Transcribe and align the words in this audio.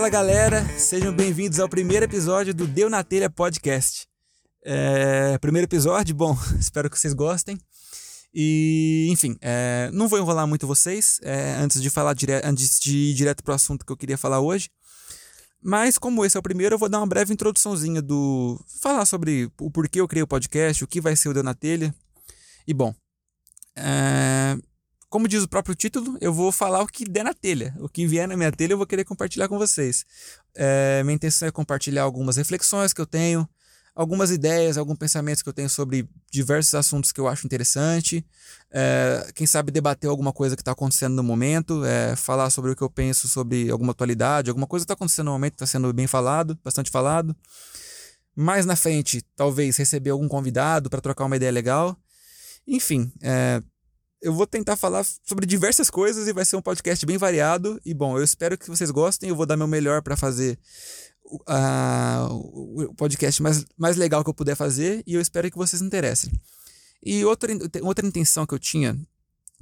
Fala 0.00 0.08
galera, 0.08 0.78
sejam 0.78 1.12
bem-vindos 1.12 1.60
ao 1.60 1.68
primeiro 1.68 2.06
episódio 2.06 2.54
do 2.54 2.66
Deu 2.66 2.88
na 2.88 3.04
Telha 3.04 3.28
Podcast. 3.28 4.08
É, 4.64 5.36
primeiro 5.36 5.66
episódio, 5.66 6.14
bom, 6.14 6.34
espero 6.58 6.88
que 6.88 6.98
vocês 6.98 7.12
gostem. 7.12 7.58
E, 8.32 9.08
enfim, 9.10 9.36
é, 9.42 9.90
não 9.92 10.08
vou 10.08 10.18
enrolar 10.18 10.46
muito 10.46 10.66
vocês 10.66 11.20
é, 11.22 11.52
antes 11.56 11.82
de 11.82 11.90
falar 11.90 12.14
dire... 12.14 12.40
antes 12.42 12.80
de 12.80 13.10
ir 13.10 13.14
direto 13.14 13.44
para 13.44 13.52
o 13.52 13.54
assunto 13.54 13.84
que 13.84 13.92
eu 13.92 13.96
queria 13.96 14.16
falar 14.16 14.40
hoje. 14.40 14.70
Mas, 15.62 15.98
como 15.98 16.24
esse 16.24 16.34
é 16.34 16.40
o 16.40 16.42
primeiro, 16.42 16.76
eu 16.76 16.78
vou 16.78 16.88
dar 16.88 16.96
uma 16.96 17.06
breve 17.06 17.34
introduçãozinha 17.34 18.00
do. 18.00 18.58
falar 18.80 19.04
sobre 19.04 19.52
o 19.60 19.70
porquê 19.70 20.00
eu 20.00 20.08
criei 20.08 20.22
o 20.22 20.26
podcast, 20.26 20.82
o 20.82 20.88
que 20.88 20.98
vai 20.98 21.14
ser 21.14 21.28
o 21.28 21.34
Deu 21.34 21.42
na 21.42 21.52
Telha. 21.52 21.94
E, 22.66 22.72
bom, 22.72 22.94
é, 23.76 24.56
como 25.10 25.26
diz 25.26 25.42
o 25.42 25.48
próprio 25.48 25.74
título, 25.74 26.16
eu 26.20 26.32
vou 26.32 26.52
falar 26.52 26.80
o 26.82 26.86
que 26.86 27.04
der 27.04 27.24
na 27.24 27.34
telha. 27.34 27.74
O 27.80 27.88
que 27.88 28.06
vier 28.06 28.28
na 28.28 28.36
minha 28.36 28.52
telha 28.52 28.74
eu 28.74 28.78
vou 28.78 28.86
querer 28.86 29.04
compartilhar 29.04 29.48
com 29.48 29.58
vocês. 29.58 30.06
É, 30.54 31.02
minha 31.02 31.16
intenção 31.16 31.48
é 31.48 31.50
compartilhar 31.50 32.04
algumas 32.04 32.36
reflexões 32.36 32.92
que 32.92 33.00
eu 33.00 33.06
tenho, 33.06 33.46
algumas 33.92 34.30
ideias, 34.30 34.78
alguns 34.78 34.96
pensamentos 34.96 35.42
que 35.42 35.48
eu 35.48 35.52
tenho 35.52 35.68
sobre 35.68 36.08
diversos 36.30 36.76
assuntos 36.76 37.10
que 37.10 37.20
eu 37.20 37.26
acho 37.26 37.44
interessante. 37.44 38.24
É, 38.70 39.28
quem 39.34 39.48
sabe 39.48 39.72
debater 39.72 40.08
alguma 40.08 40.32
coisa 40.32 40.54
que 40.54 40.62
está 40.62 40.70
acontecendo 40.70 41.16
no 41.16 41.24
momento, 41.24 41.84
é, 41.84 42.14
falar 42.14 42.48
sobre 42.48 42.70
o 42.70 42.76
que 42.76 42.82
eu 42.82 42.88
penso 42.88 43.26
sobre 43.26 43.68
alguma 43.68 43.90
atualidade, 43.90 44.48
alguma 44.48 44.66
coisa 44.68 44.84
que 44.84 44.92
está 44.92 44.94
acontecendo 44.94 45.26
no 45.26 45.32
momento, 45.32 45.54
está 45.54 45.66
sendo 45.66 45.92
bem 45.92 46.06
falado, 46.06 46.56
bastante 46.62 46.88
falado. 46.88 47.34
Mais 48.36 48.64
na 48.64 48.76
frente, 48.76 49.22
talvez 49.34 49.76
receber 49.76 50.10
algum 50.10 50.28
convidado 50.28 50.88
para 50.88 51.00
trocar 51.00 51.24
uma 51.24 51.34
ideia 51.34 51.50
legal. 51.50 51.98
Enfim, 52.64 53.12
é, 53.20 53.60
eu 54.22 54.32
vou 54.32 54.46
tentar 54.46 54.76
falar 54.76 55.04
sobre 55.24 55.46
diversas 55.46 55.88
coisas 55.88 56.28
e 56.28 56.32
vai 56.32 56.44
ser 56.44 56.56
um 56.56 56.62
podcast 56.62 57.04
bem 57.06 57.16
variado. 57.16 57.80
E 57.84 57.94
bom, 57.94 58.18
eu 58.18 58.24
espero 58.24 58.56
que 58.58 58.68
vocês 58.68 58.90
gostem. 58.90 59.28
Eu 59.30 59.36
vou 59.36 59.46
dar 59.46 59.56
meu 59.56 59.66
melhor 59.66 60.02
para 60.02 60.16
fazer 60.16 60.58
uh, 61.24 62.32
o 62.32 62.94
podcast 62.94 63.42
mais, 63.42 63.64
mais 63.76 63.96
legal 63.96 64.22
que 64.22 64.30
eu 64.30 64.34
puder 64.34 64.56
fazer 64.56 65.02
e 65.06 65.14
eu 65.14 65.20
espero 65.20 65.50
que 65.50 65.56
vocês 65.56 65.80
se 65.80 65.86
interessem. 65.86 66.30
E 67.02 67.24
outra, 67.24 67.50
outra 67.82 68.06
intenção 68.06 68.46
que 68.46 68.54
eu 68.54 68.58
tinha, 68.58 68.98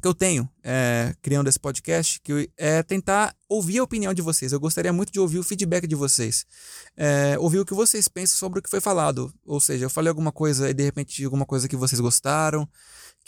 que 0.00 0.08
eu 0.08 0.14
tenho 0.14 0.48
é, 0.62 1.14
criando 1.20 1.48
esse 1.48 1.58
podcast, 1.58 2.20
que 2.22 2.50
é 2.56 2.82
tentar 2.82 3.34
ouvir 3.48 3.78
a 3.78 3.82
opinião 3.82 4.14
de 4.14 4.22
vocês. 4.22 4.52
Eu 4.52 4.60
gostaria 4.60 4.92
muito 4.92 5.12
de 5.12 5.18
ouvir 5.18 5.38
o 5.38 5.42
feedback 5.42 5.86
de 5.86 5.94
vocês. 5.94 6.46
É, 6.96 7.36
ouvir 7.38 7.58
o 7.58 7.64
que 7.64 7.74
vocês 7.74 8.06
pensam 8.08 8.36
sobre 8.36 8.60
o 8.60 8.62
que 8.62 8.70
foi 8.70 8.80
falado. 8.80 9.32
Ou 9.44 9.60
seja, 9.60 9.86
eu 9.86 9.90
falei 9.90 10.08
alguma 10.08 10.30
coisa 10.30 10.70
e 10.70 10.74
de 10.74 10.84
repente 10.84 11.24
alguma 11.24 11.44
coisa 11.44 11.68
que 11.68 11.76
vocês 11.76 12.00
gostaram 12.00 12.68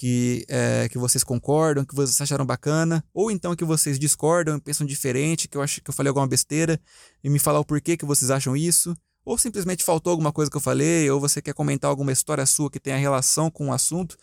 que, 0.00 0.46
é, 0.48 0.88
que 0.88 0.96
vocês 0.96 1.22
concordam, 1.22 1.84
que 1.84 1.94
vocês 1.94 2.18
acharam 2.22 2.46
bacana, 2.46 3.05
ou 3.12 3.30
então 3.30 3.55
que 3.55 3.66
vocês 3.66 3.98
discordam, 3.98 4.58
pensam 4.58 4.86
diferente, 4.86 5.46
que 5.46 5.58
eu 5.58 5.60
acho 5.60 5.82
que 5.82 5.90
eu 5.90 5.94
falei 5.94 6.08
alguma 6.08 6.27
besteira, 6.27 6.80
e 7.22 7.28
me 7.28 7.38
falar 7.38 7.60
o 7.60 7.64
porquê 7.66 7.98
que 7.98 8.06
vocês 8.06 8.30
acham 8.30 8.56
isso, 8.56 8.96
ou 9.24 9.36
simplesmente 9.36 9.84
faltou 9.84 10.10
alguma 10.10 10.32
coisa 10.32 10.50
que 10.50 10.56
eu 10.56 10.60
falei, 10.60 11.10
ou 11.10 11.20
você 11.20 11.42
quer 11.42 11.54
comentar 11.54 11.90
alguma 11.90 12.12
história 12.12 12.44
sua 12.46 12.70
que 12.70 12.80
tenha 12.80 12.96
relação 12.96 13.50
com 13.50 13.68
o 13.68 13.72
assunto, 13.72 14.16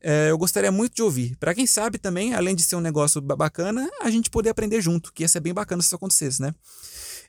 é, 0.00 0.30
eu 0.30 0.38
gostaria 0.38 0.72
muito 0.72 0.94
de 0.94 1.02
ouvir. 1.02 1.36
Para 1.36 1.54
quem 1.54 1.66
sabe 1.66 1.98
também, 1.98 2.34
além 2.34 2.54
de 2.54 2.62
ser 2.62 2.76
um 2.76 2.80
negócio 2.80 3.20
bacana, 3.20 3.88
a 4.00 4.10
gente 4.10 4.30
poder 4.30 4.50
aprender 4.50 4.80
junto, 4.80 5.12
que 5.12 5.22
ia 5.22 5.28
ser 5.28 5.40
bem 5.40 5.52
bacana 5.52 5.82
se 5.82 5.86
isso 5.86 5.96
acontecesse, 5.96 6.40
né? 6.40 6.54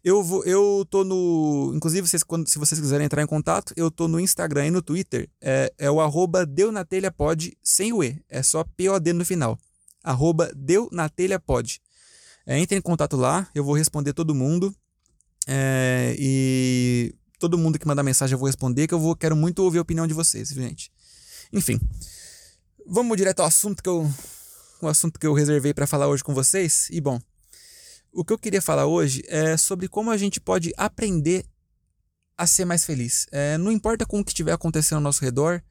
Eu 0.03 0.23
vou, 0.23 0.43
eu 0.45 0.85
tô 0.89 1.03
no. 1.03 1.73
Inclusive, 1.75 2.07
vocês, 2.07 2.23
quando, 2.23 2.47
se 2.47 2.57
vocês 2.57 2.79
quiserem 2.79 3.05
entrar 3.05 3.21
em 3.21 3.27
contato, 3.27 3.73
eu 3.75 3.91
tô 3.91 4.07
no 4.07 4.19
Instagram 4.19 4.67
e 4.67 4.71
no 4.71 4.81
Twitter. 4.81 5.29
É, 5.41 5.73
é 5.77 5.91
o 5.91 5.99
arroba 5.99 6.45
Deu 6.45 6.71
na 6.71 6.85
Telha 6.85 7.11
Pod, 7.11 7.57
sem 7.61 7.91
o 7.91 8.01
E. 8.01 8.17
É 8.29 8.41
só 8.41 8.63
POD 8.63 9.11
no 9.11 9.25
final. 9.25 9.59
Arroba 10.01 10.49
Deu 10.55 10.87
na 10.91 11.09
Telha 11.09 11.37
Pod. 11.37 11.81
É, 12.47 12.57
entre 12.57 12.77
em 12.77 12.81
contato 12.81 13.17
lá, 13.17 13.47
eu 13.53 13.63
vou 13.63 13.75
responder 13.75 14.13
todo 14.13 14.33
mundo. 14.33 14.73
É, 15.51 16.15
e 16.19 17.11
todo 17.39 17.57
mundo 17.57 17.79
que 17.79 17.87
mandar 17.87 18.03
mensagem 18.03 18.33
eu 18.35 18.37
vou 18.37 18.45
responder, 18.45 18.87
que 18.87 18.93
eu 18.93 18.99
vou, 18.99 19.15
quero 19.15 19.35
muito 19.35 19.63
ouvir 19.63 19.79
a 19.79 19.81
opinião 19.81 20.05
de 20.05 20.13
vocês, 20.13 20.49
gente. 20.49 20.91
Enfim. 21.51 21.79
Vamos 22.85 23.17
direto 23.17 23.39
ao 23.39 23.47
assunto 23.47 23.81
que 23.81 23.89
eu. 23.89 24.07
O 24.79 24.87
assunto 24.87 25.19
que 25.19 25.25
eu 25.25 25.33
reservei 25.33 25.73
para 25.73 25.87
falar 25.87 26.07
hoje 26.07 26.23
com 26.23 26.35
vocês. 26.35 26.87
E 26.91 27.01
bom, 27.01 27.19
o 28.13 28.23
que 28.23 28.31
eu 28.31 28.37
queria 28.37 28.61
falar 28.61 28.85
hoje 28.85 29.23
é 29.27 29.57
sobre 29.57 29.87
como 29.87 30.11
a 30.11 30.17
gente 30.17 30.39
pode 30.39 30.71
aprender 30.77 31.43
a 32.37 32.45
ser 32.45 32.63
mais 32.63 32.85
feliz. 32.85 33.25
É, 33.31 33.57
não 33.57 33.71
importa 33.71 34.05
com 34.05 34.19
o 34.19 34.23
que 34.23 34.29
estiver 34.29 34.53
acontecendo 34.53 34.97
ao 34.97 35.03
nosso 35.03 35.25
redor, 35.25 35.63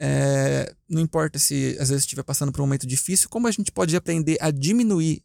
é, 0.00 0.74
não 0.88 1.00
importa 1.00 1.38
se 1.38 1.76
às 1.78 1.88
vezes 1.88 2.02
estiver 2.02 2.24
passando 2.24 2.50
por 2.50 2.60
um 2.60 2.64
momento 2.64 2.86
difícil, 2.88 3.28
como 3.28 3.46
a 3.46 3.52
gente 3.52 3.70
pode 3.70 3.94
aprender 3.94 4.36
a 4.40 4.50
diminuir 4.50 5.22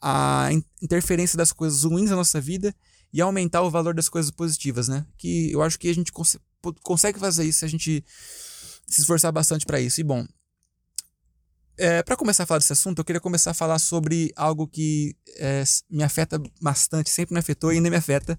a 0.00 0.50
interferência 0.82 1.36
das 1.36 1.50
coisas 1.50 1.82
ruins 1.82 2.10
na 2.10 2.16
nossa 2.16 2.40
vida 2.40 2.74
e 3.12 3.20
aumentar 3.20 3.62
o 3.62 3.70
valor 3.70 3.94
das 3.94 4.08
coisas 4.08 4.30
positivas, 4.30 4.88
né? 4.88 5.06
Que 5.16 5.50
eu 5.52 5.62
acho 5.62 5.78
que 5.78 5.88
a 5.88 5.94
gente 5.94 6.12
cons 6.12 6.36
consegue 6.82 7.18
fazer 7.18 7.44
isso 7.44 7.60
se 7.60 7.64
a 7.64 7.68
gente 7.68 8.04
se 8.88 9.00
esforçar 9.00 9.32
bastante 9.32 9.64
para 9.64 9.80
isso. 9.80 10.00
E 10.00 10.04
bom, 10.04 10.26
é, 11.78 12.02
para 12.02 12.16
começar 12.16 12.44
a 12.44 12.46
falar 12.46 12.58
desse 12.58 12.72
assunto, 12.72 13.00
eu 13.00 13.04
queria 13.04 13.20
começar 13.20 13.50
a 13.50 13.54
falar 13.54 13.78
sobre 13.78 14.32
algo 14.34 14.66
que 14.66 15.14
é, 15.36 15.62
me 15.90 16.02
afeta 16.02 16.40
bastante, 16.60 17.10
sempre 17.10 17.34
me 17.34 17.38
afetou 17.38 17.70
e 17.70 17.76
ainda 17.76 17.90
me 17.90 17.96
afeta, 17.96 18.38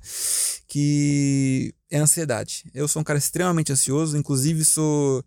que 0.67 1.73
é 1.89 1.99
a 1.99 2.03
ansiedade. 2.03 2.63
Eu 2.73 2.88
sou 2.88 3.01
um 3.01 3.05
cara 3.05 3.19
extremamente 3.19 3.72
ansioso, 3.72 4.17
inclusive 4.17 4.66
sou 4.66 5.23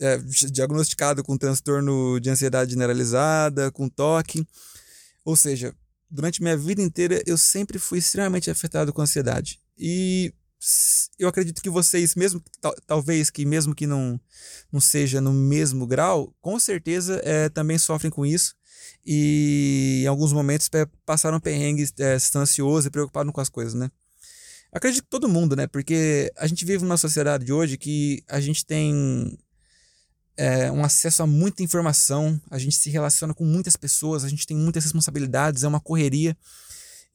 é, 0.00 0.16
diagnosticado 0.50 1.22
com 1.22 1.36
transtorno 1.36 2.18
de 2.18 2.30
ansiedade 2.30 2.70
generalizada, 2.70 3.70
com 3.70 3.88
toque. 3.88 4.46
Ou 5.22 5.36
seja, 5.36 5.74
durante 6.10 6.42
minha 6.42 6.56
vida 6.56 6.82
inteira 6.82 7.22
eu 7.26 7.38
sempre 7.38 7.78
fui 7.78 7.98
extremamente 7.98 8.50
afetado 8.50 8.92
com 8.92 9.02
ansiedade. 9.02 9.60
E 9.78 10.32
eu 11.18 11.28
acredito 11.28 11.62
que 11.62 11.70
vocês, 11.70 12.14
mesmo 12.14 12.42
talvez 12.86 13.30
que 13.30 13.46
mesmo 13.46 13.74
que 13.74 13.86
não, 13.86 14.20
não 14.70 14.80
seja 14.80 15.20
no 15.20 15.32
mesmo 15.32 15.86
grau, 15.86 16.34
com 16.40 16.58
certeza 16.58 17.20
é, 17.24 17.48
também 17.48 17.78
sofrem 17.78 18.10
com 18.10 18.26
isso 18.26 18.54
e 19.04 20.02
em 20.04 20.06
alguns 20.06 20.32
momentos 20.32 20.68
é, 20.74 20.86
passaram 21.06 21.40
perrengues, 21.40 21.92
é, 21.98 22.16
estão 22.16 22.42
ansiosos 22.42 22.86
e 22.86 22.90
preocupados 22.90 23.32
com 23.32 23.40
as 23.40 23.48
coisas, 23.48 23.74
né? 23.74 23.90
Acredito 24.72 25.02
que 25.02 25.10
todo 25.10 25.28
mundo, 25.28 25.56
né? 25.56 25.66
Porque 25.66 26.32
a 26.36 26.46
gente 26.46 26.64
vive 26.64 26.84
numa 26.84 26.96
sociedade 26.96 27.44
de 27.44 27.52
hoje 27.52 27.76
que 27.76 28.22
a 28.28 28.38
gente 28.38 28.64
tem 28.64 29.36
é, 30.40 30.72
um 30.72 30.82
acesso 30.82 31.22
a 31.22 31.26
muita 31.26 31.62
informação, 31.62 32.40
a 32.50 32.58
gente 32.58 32.74
se 32.74 32.88
relaciona 32.88 33.34
com 33.34 33.44
muitas 33.44 33.76
pessoas, 33.76 34.24
a 34.24 34.28
gente 34.28 34.46
tem 34.46 34.56
muitas 34.56 34.84
responsabilidades, 34.84 35.64
é 35.64 35.68
uma 35.68 35.80
correria. 35.80 36.34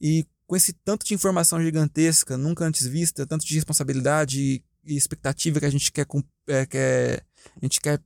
E 0.00 0.24
com 0.46 0.54
esse 0.54 0.72
tanto 0.72 1.04
de 1.04 1.12
informação 1.12 1.60
gigantesca, 1.60 2.36
nunca 2.36 2.64
antes 2.64 2.86
vista, 2.86 3.26
tanto 3.26 3.44
de 3.44 3.52
responsabilidade 3.56 4.62
e, 4.84 4.96
expectativa 4.96 5.58
que 5.58 5.66
a 5.66 5.70
gente 5.70 5.90
quer, 5.90 6.06
é, 6.46 6.66
quer 6.66 7.26
a 7.60 7.64
gente 7.64 7.80
quer 7.80 8.00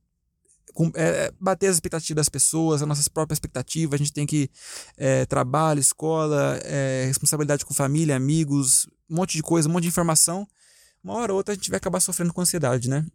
é, 0.95 1.31
bater 1.39 1.67
as 1.67 1.75
expectativas 1.75 2.21
das 2.21 2.29
pessoas, 2.29 2.81
as 2.81 2.87
nossas 2.87 3.07
próprias 3.07 3.35
expectativas, 3.35 3.93
a 3.93 4.03
gente 4.03 4.13
tem 4.13 4.25
que 4.25 4.49
é, 4.97 5.27
trabalho, 5.27 5.79
escola, 5.79 6.59
é, 6.63 7.03
responsabilidade 7.05 7.63
com 7.63 7.75
família, 7.75 8.15
amigos, 8.15 8.87
um 9.07 9.17
monte 9.17 9.37
de 9.37 9.43
coisa, 9.43 9.69
um 9.69 9.71
monte 9.71 9.83
de 9.83 9.89
informação. 9.89 10.47
Uma 11.03 11.13
hora 11.13 11.31
ou 11.31 11.37
outra 11.37 11.53
a 11.53 11.55
gente 11.55 11.69
vai 11.69 11.77
acabar 11.77 11.99
sofrendo 11.99 12.33
com 12.33 12.41
ansiedade, 12.41 12.89
né? 12.89 13.05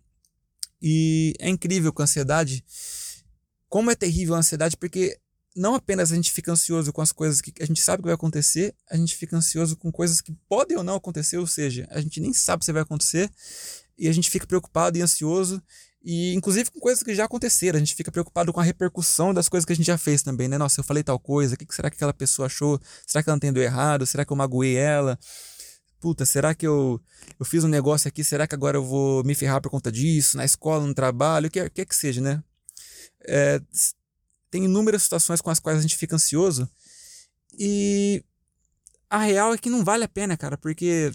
E 0.81 1.34
é 1.38 1.48
incrível 1.48 1.92
com 1.92 2.03
a 2.03 2.04
ansiedade. 2.04 2.64
Como 3.69 3.91
é 3.91 3.94
terrível 3.94 4.34
a 4.34 4.38
ansiedade, 4.38 4.76
porque 4.76 5.19
não 5.56 5.75
apenas 5.75 6.12
a 6.12 6.14
gente 6.14 6.31
fica 6.31 6.53
ansioso 6.53 6.92
com 6.92 7.00
as 7.00 7.10
coisas 7.10 7.41
que 7.41 7.53
a 7.60 7.66
gente 7.66 7.81
sabe 7.81 8.03
que 8.03 8.06
vai 8.06 8.14
acontecer, 8.14 8.75
a 8.91 8.97
gente 8.97 9.16
fica 9.16 9.37
ansioso 9.37 9.76
com 9.76 9.91
coisas 9.91 10.20
que 10.20 10.32
podem 10.48 10.76
ou 10.76 10.84
não 10.84 10.97
acontecer, 10.97 11.38
ou 11.38 11.47
seja, 11.47 11.88
a 11.91 12.00
gente 12.00 12.20
nem 12.20 12.32
sabe 12.32 12.64
se 12.64 12.72
vai 12.72 12.82
acontecer 12.82 13.31
e 13.99 14.06
a 14.06 14.12
gente 14.12 14.28
fica 14.31 14.46
preocupado 14.46 14.99
e 14.99 15.02
ansioso 15.02 15.62
e 16.05 16.34
inclusive 16.34 16.70
com 16.70 16.79
coisas 16.79 17.02
que 17.02 17.14
já 17.14 17.25
aconteceram, 17.25 17.79
a 17.79 17.81
gente 17.81 17.94
fica 17.94 18.12
preocupado 18.12 18.52
com 18.52 18.61
a 18.61 18.62
repercussão 18.62 19.34
das 19.34 19.49
coisas 19.49 19.64
que 19.64 19.72
a 19.72 19.76
gente 19.76 19.87
já 19.87 19.99
fez 19.99 20.22
também, 20.22 20.46
né? 20.46 20.56
Nossa, 20.56 20.81
eu 20.81 20.84
falei 20.84 21.02
tal 21.02 21.19
coisa, 21.19 21.55
o 21.55 21.58
que 21.58 21.75
será 21.75 21.90
que 21.90 21.96
aquela 21.96 22.12
pessoa 22.12 22.46
achou? 22.46 22.79
Será 23.06 23.25
que 23.25 23.29
ela 23.29 23.37
entendeu 23.37 23.62
errado? 23.62 24.06
Será 24.06 24.25
que 24.25 24.32
eu 24.32 24.37
magoei 24.37 24.76
ela? 24.76 25.19
Puta, 26.00 26.25
será 26.25 26.54
que 26.54 26.66
eu, 26.66 27.00
eu 27.38 27.46
fiz 27.46 27.64
um 27.64 27.69
negócio 27.69 28.08
aqui? 28.08 28.22
Será 28.22 28.46
que 28.46 28.54
agora 28.54 28.76
eu 28.76 28.84
vou 28.84 29.25
me 29.25 29.34
ferrar 29.34 29.60
por 29.60 29.70
conta 29.70 29.90
disso? 29.90 30.37
Na 30.37 30.44
escola, 30.44 30.87
no 30.87 30.94
trabalho, 30.94 31.48
o 31.48 31.50
que, 31.50 31.69
que 31.70 31.87
que 31.87 31.96
seja, 31.96 32.20
né? 32.20 32.43
É, 33.26 33.60
tem 34.50 34.64
inúmeras 34.64 35.02
situações 35.02 35.40
com 35.40 35.50
as 35.50 35.58
quais 35.58 35.78
a 35.78 35.82
gente 35.82 35.96
fica 35.96 36.14
ansioso. 36.14 36.69
E 37.58 38.22
a 39.08 39.19
real 39.19 39.54
é 39.54 39.58
que 39.58 39.70
não 39.70 39.84
vale 39.84 40.04
a 40.04 40.08
pena, 40.08 40.37
cara, 40.37 40.58
porque 40.58 41.12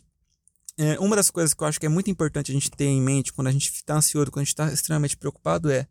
é, 0.77 0.99
uma 0.99 1.15
das 1.15 1.29
coisas 1.29 1.53
que 1.53 1.61
eu 1.61 1.67
acho 1.67 1.79
que 1.79 1.85
é 1.85 1.89
muito 1.89 2.09
importante 2.09 2.51
a 2.51 2.53
gente 2.53 2.71
ter 2.71 2.85
em 2.85 3.01
mente 3.01 3.31
quando 3.31 3.47
a 3.47 3.51
gente 3.51 3.71
está 3.71 3.95
ansioso, 3.95 4.31
quando 4.31 4.41
a 4.41 4.45
gente 4.45 4.53
está 4.53 4.71
extremamente 4.71 5.15
preocupado 5.15 5.69
é 5.69 5.87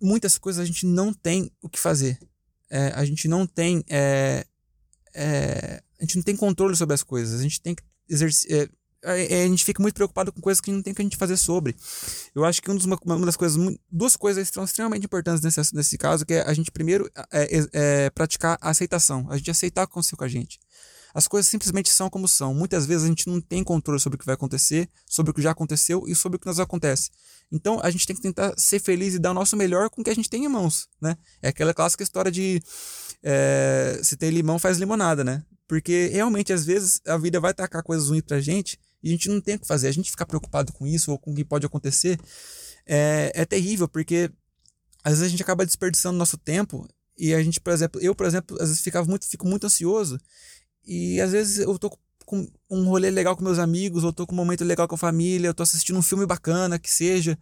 muitas 0.00 0.36
coisas 0.36 0.60
a 0.60 0.66
gente 0.66 0.84
não 0.86 1.12
tem 1.12 1.50
o 1.62 1.68
que 1.68 1.78
fazer. 1.78 2.18
É, 2.70 2.88
a 2.88 3.04
gente 3.04 3.28
não 3.28 3.46
tem 3.46 3.84
é, 3.88 4.44
é 5.14 5.82
a 6.00 6.04
gente 6.04 6.16
não 6.16 6.22
tem 6.22 6.36
controle 6.36 6.76
sobre 6.76 6.94
as 6.94 7.02
coisas. 7.02 7.40
A 7.40 7.42
gente 7.42 7.60
tem 7.60 7.74
que 7.74 7.82
exercer 8.08 8.50
é, 8.50 8.68
a, 9.04 9.12
a 9.12 9.46
gente 9.46 9.64
fica 9.64 9.82
muito 9.82 9.94
preocupado 9.94 10.32
com 10.32 10.40
coisas 10.40 10.60
que 10.60 10.72
não 10.72 10.82
tem 10.82 10.94
que 10.94 11.02
a 11.02 11.04
gente 11.04 11.16
fazer 11.16 11.36
sobre. 11.36 11.76
Eu 12.34 12.44
acho 12.44 12.60
que 12.62 12.70
um 12.70 12.74
dos, 12.74 12.86
uma, 12.86 12.98
uma 13.04 13.26
das 13.26 13.36
coisas, 13.36 13.58
duas 13.90 14.16
coisas 14.16 14.48
são 14.48 14.64
extremamente 14.64 15.04
importantes 15.04 15.42
nesse, 15.42 15.74
nesse 15.74 15.98
caso, 15.98 16.24
que 16.24 16.34
é 16.34 16.42
a 16.42 16.52
gente 16.54 16.70
primeiro 16.70 17.10
é, 17.32 17.58
é, 17.58 17.68
é 17.72 18.10
praticar 18.10 18.58
a 18.60 18.70
aceitação, 18.70 19.26
a 19.30 19.36
gente 19.36 19.50
aceitar 19.50 19.84
o 19.84 19.86
que 19.86 19.92
aconteceu 19.92 20.18
com 20.18 20.24
a 20.24 20.28
gente. 20.28 20.58
As 21.14 21.28
coisas 21.28 21.48
simplesmente 21.48 21.90
são 21.90 22.10
como 22.10 22.26
são. 22.26 22.52
Muitas 22.52 22.86
vezes 22.86 23.04
a 23.04 23.06
gente 23.06 23.28
não 23.28 23.40
tem 23.40 23.62
controle 23.62 24.00
sobre 24.00 24.16
o 24.16 24.18
que 24.18 24.26
vai 24.26 24.34
acontecer, 24.34 24.88
sobre 25.06 25.30
o 25.30 25.34
que 25.34 25.40
já 25.40 25.52
aconteceu 25.52 26.02
e 26.08 26.14
sobre 26.14 26.36
o 26.36 26.38
que 26.40 26.46
nos 26.46 26.58
acontece. 26.58 27.10
Então 27.52 27.78
a 27.84 27.90
gente 27.90 28.04
tem 28.04 28.16
que 28.16 28.22
tentar 28.22 28.52
ser 28.58 28.80
feliz 28.80 29.14
e 29.14 29.18
dar 29.20 29.30
o 29.30 29.34
nosso 29.34 29.56
melhor 29.56 29.88
com 29.90 30.00
o 30.00 30.04
que 30.04 30.10
a 30.10 30.14
gente 30.14 30.28
tem 30.28 30.44
em 30.44 30.48
mãos, 30.48 30.88
né? 31.00 31.16
É 31.40 31.48
aquela 31.48 31.72
clássica 31.72 32.02
história 32.02 32.32
de 32.32 32.60
é, 33.22 34.00
se 34.02 34.16
tem 34.16 34.30
limão 34.30 34.58
faz 34.58 34.78
limonada, 34.78 35.22
né? 35.22 35.44
Porque 35.66 36.08
realmente 36.12 36.52
às 36.52 36.64
vezes 36.64 37.00
a 37.06 37.16
vida 37.16 37.40
vai 37.40 37.54
tacar 37.54 37.82
coisas 37.82 38.08
ruins 38.08 38.22
pra 38.22 38.40
gente 38.40 38.78
e 39.02 39.08
a 39.08 39.12
gente 39.12 39.28
não 39.28 39.40
tem 39.40 39.56
o 39.56 39.58
que 39.58 39.66
fazer. 39.66 39.88
A 39.88 39.92
gente 39.92 40.10
ficar 40.10 40.26
preocupado 40.26 40.72
com 40.72 40.86
isso 40.86 41.10
ou 41.10 41.18
com 41.18 41.32
o 41.32 41.34
que 41.34 41.44
pode 41.44 41.66
acontecer 41.66 42.18
é, 42.86 43.32
é 43.34 43.44
terrível, 43.44 43.88
porque 43.88 44.30
às 45.02 45.12
vezes 45.12 45.26
a 45.26 45.28
gente 45.28 45.42
acaba 45.42 45.64
desperdiçando 45.64 46.18
nosso 46.18 46.36
tempo 46.36 46.88
e 47.16 47.34
a 47.34 47.42
gente, 47.42 47.60
por 47.60 47.72
exemplo, 47.72 48.00
eu, 48.00 48.14
por 48.14 48.26
exemplo, 48.26 48.56
às 48.60 48.68
vezes 48.68 48.82
ficava 48.82 49.06
muito, 49.08 49.28
fico 49.28 49.46
muito 49.46 49.66
ansioso 49.66 50.18
e 50.84 51.20
às 51.20 51.32
vezes 51.32 51.58
eu 51.58 51.78
tô 51.78 51.90
com 52.24 52.48
um 52.70 52.84
rolê 52.84 53.10
legal 53.10 53.36
com 53.36 53.44
meus 53.44 53.58
amigos, 53.58 54.04
ou 54.04 54.12
tô 54.12 54.26
com 54.26 54.32
um 54.32 54.36
momento 54.36 54.64
legal 54.64 54.88
com 54.88 54.94
a 54.94 54.98
família, 54.98 55.48
eu 55.48 55.54
tô 55.54 55.62
assistindo 55.62 55.98
um 55.98 56.02
filme 56.02 56.26
bacana, 56.26 56.78
que 56.78 56.90
seja, 56.90 57.38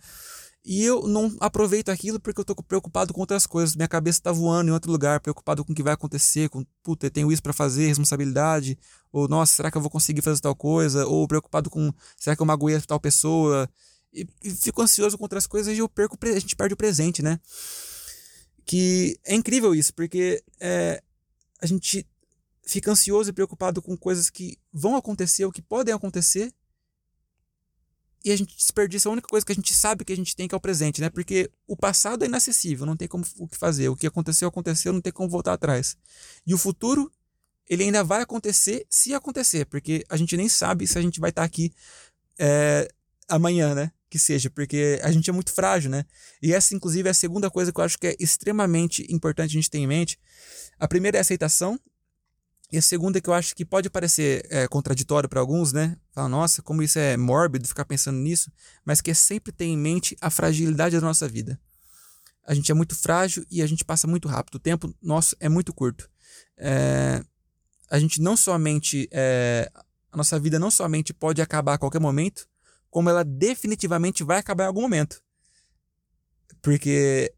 e 0.64 0.84
eu 0.84 1.08
não 1.08 1.34
aproveito 1.40 1.88
aquilo 1.88 2.20
porque 2.20 2.40
eu 2.40 2.44
tô 2.44 2.54
preocupado 2.54 3.12
com 3.12 3.20
outras 3.20 3.46
coisas. 3.46 3.74
Minha 3.74 3.88
cabeça 3.88 4.22
tá 4.22 4.30
voando 4.30 4.70
em 4.70 4.72
outro 4.72 4.92
lugar, 4.92 5.20
preocupado 5.20 5.64
com 5.64 5.72
o 5.72 5.74
que 5.74 5.82
vai 5.82 5.92
acontecer, 5.92 6.48
com, 6.48 6.64
puta, 6.82 7.06
eu 7.06 7.10
tenho 7.10 7.32
isso 7.32 7.42
para 7.42 7.52
fazer, 7.52 7.88
responsabilidade, 7.88 8.78
ou 9.10 9.26
nossa, 9.26 9.54
será 9.54 9.70
que 9.70 9.76
eu 9.76 9.82
vou 9.82 9.90
conseguir 9.90 10.22
fazer 10.22 10.40
tal 10.40 10.54
coisa, 10.54 11.06
ou 11.06 11.26
preocupado 11.26 11.68
com, 11.68 11.92
será 12.16 12.36
que 12.36 12.42
eu 12.42 12.46
magoei 12.46 12.80
tal 12.82 13.00
pessoa? 13.00 13.68
E, 14.12 14.26
e 14.42 14.50
fico 14.50 14.82
ansioso 14.82 15.18
com 15.18 15.24
outras 15.24 15.46
coisas 15.46 15.74
e 15.74 15.78
eu 15.80 15.88
perco, 15.88 16.16
a 16.22 16.38
gente 16.38 16.54
perde 16.54 16.74
o 16.74 16.76
presente, 16.76 17.22
né? 17.22 17.40
Que 18.64 19.18
é 19.24 19.34
incrível 19.34 19.74
isso, 19.74 19.92
porque 19.92 20.44
é, 20.60 21.02
a 21.60 21.66
gente 21.66 22.06
fica 22.64 22.92
ansioso 22.92 23.30
e 23.30 23.32
preocupado 23.32 23.82
com 23.82 23.96
coisas 23.96 24.30
que 24.30 24.56
vão 24.72 24.94
acontecer 24.94 25.44
ou 25.44 25.50
que 25.50 25.60
podem 25.60 25.92
acontecer. 25.92 26.52
E 28.24 28.30
a 28.30 28.36
gente 28.36 28.56
desperdiça 28.56 29.08
a 29.08 29.12
única 29.12 29.26
coisa 29.26 29.44
que 29.44 29.52
a 29.52 29.54
gente 29.54 29.74
sabe 29.74 30.04
que 30.04 30.12
a 30.12 30.16
gente 30.16 30.36
tem, 30.36 30.46
que 30.46 30.54
é 30.54 30.56
o 30.56 30.60
presente, 30.60 31.00
né? 31.00 31.10
Porque 31.10 31.50
o 31.66 31.76
passado 31.76 32.24
é 32.24 32.26
inacessível, 32.26 32.86
não 32.86 32.96
tem 32.96 33.08
como 33.08 33.24
o 33.38 33.48
que 33.48 33.56
fazer. 33.56 33.88
O 33.88 33.96
que 33.96 34.06
aconteceu, 34.06 34.48
aconteceu, 34.48 34.92
não 34.92 35.00
tem 35.00 35.12
como 35.12 35.28
voltar 35.28 35.54
atrás. 35.54 35.96
E 36.46 36.54
o 36.54 36.58
futuro, 36.58 37.10
ele 37.68 37.84
ainda 37.84 38.04
vai 38.04 38.22
acontecer 38.22 38.86
se 38.88 39.12
acontecer, 39.12 39.66
porque 39.66 40.04
a 40.08 40.16
gente 40.16 40.36
nem 40.36 40.48
sabe 40.48 40.86
se 40.86 40.98
a 40.98 41.02
gente 41.02 41.18
vai 41.18 41.30
estar 41.30 41.42
aqui 41.42 41.72
é, 42.38 42.88
amanhã, 43.28 43.74
né? 43.74 43.90
Que 44.08 44.18
seja, 44.18 44.50
porque 44.50 45.00
a 45.02 45.10
gente 45.10 45.28
é 45.28 45.32
muito 45.32 45.52
frágil, 45.52 45.90
né? 45.90 46.04
E 46.40 46.52
essa, 46.52 46.74
inclusive, 46.74 47.08
é 47.08 47.10
a 47.10 47.14
segunda 47.14 47.50
coisa 47.50 47.72
que 47.72 47.80
eu 47.80 47.84
acho 47.84 47.98
que 47.98 48.08
é 48.08 48.16
extremamente 48.20 49.06
importante 49.10 49.50
a 49.50 49.54
gente 49.54 49.70
ter 49.70 49.78
em 49.78 49.86
mente. 49.86 50.18
A 50.78 50.86
primeira 50.86 51.16
é 51.16 51.20
a 51.20 51.22
aceitação, 51.22 51.78
e 52.72 52.78
a 52.78 52.82
segunda 52.82 53.20
que 53.20 53.28
eu 53.28 53.34
acho 53.34 53.54
que 53.54 53.66
pode 53.66 53.90
parecer 53.90 54.46
é, 54.48 54.66
contraditório 54.66 55.28
para 55.28 55.38
alguns, 55.38 55.74
né? 55.74 55.94
Fala, 56.10 56.26
nossa, 56.26 56.62
como 56.62 56.82
isso 56.82 56.98
é 56.98 57.18
mórbido 57.18 57.68
ficar 57.68 57.84
pensando 57.84 58.16
nisso, 58.18 58.50
mas 58.82 59.02
que 59.02 59.10
é 59.10 59.14
sempre 59.14 59.52
ter 59.52 59.66
em 59.66 59.76
mente 59.76 60.16
a 60.22 60.30
fragilidade 60.30 60.98
da 60.98 61.06
nossa 61.06 61.28
vida. 61.28 61.60
A 62.46 62.54
gente 62.54 62.72
é 62.72 62.74
muito 62.74 62.96
frágil 62.96 63.44
e 63.50 63.60
a 63.60 63.66
gente 63.66 63.84
passa 63.84 64.06
muito 64.06 64.26
rápido. 64.26 64.54
O 64.54 64.58
tempo 64.58 64.90
nosso 65.02 65.36
é 65.38 65.50
muito 65.50 65.70
curto. 65.74 66.08
É, 66.56 67.22
a 67.90 67.98
gente 67.98 68.22
não 68.22 68.38
somente. 68.38 69.06
É, 69.12 69.70
a 70.10 70.16
nossa 70.16 70.40
vida 70.40 70.58
não 70.58 70.70
somente 70.70 71.12
pode 71.12 71.42
acabar 71.42 71.74
a 71.74 71.78
qualquer 71.78 72.00
momento, 72.00 72.48
como 72.88 73.10
ela 73.10 73.22
definitivamente 73.22 74.24
vai 74.24 74.38
acabar 74.38 74.64
em 74.64 74.68
algum 74.68 74.80
momento. 74.80 75.22
Porque 76.62 77.34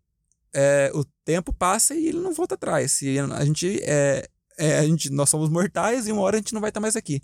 é, 0.52 0.92
o 0.94 1.04
tempo 1.24 1.52
passa 1.52 1.92
e 1.96 2.06
ele 2.06 2.20
não 2.20 2.32
volta 2.32 2.54
atrás. 2.54 3.02
E 3.02 3.18
a 3.18 3.44
gente 3.44 3.80
é, 3.82 4.28
é, 4.58 4.78
a 4.78 4.84
gente, 4.84 5.10
nós 5.10 5.30
somos 5.30 5.48
mortais 5.48 6.06
e 6.06 6.12
uma 6.12 6.22
hora 6.22 6.36
a 6.36 6.38
gente 6.40 6.54
não 6.54 6.60
vai 6.60 6.70
estar 6.70 6.80
mais 6.80 6.96
aqui. 6.96 7.22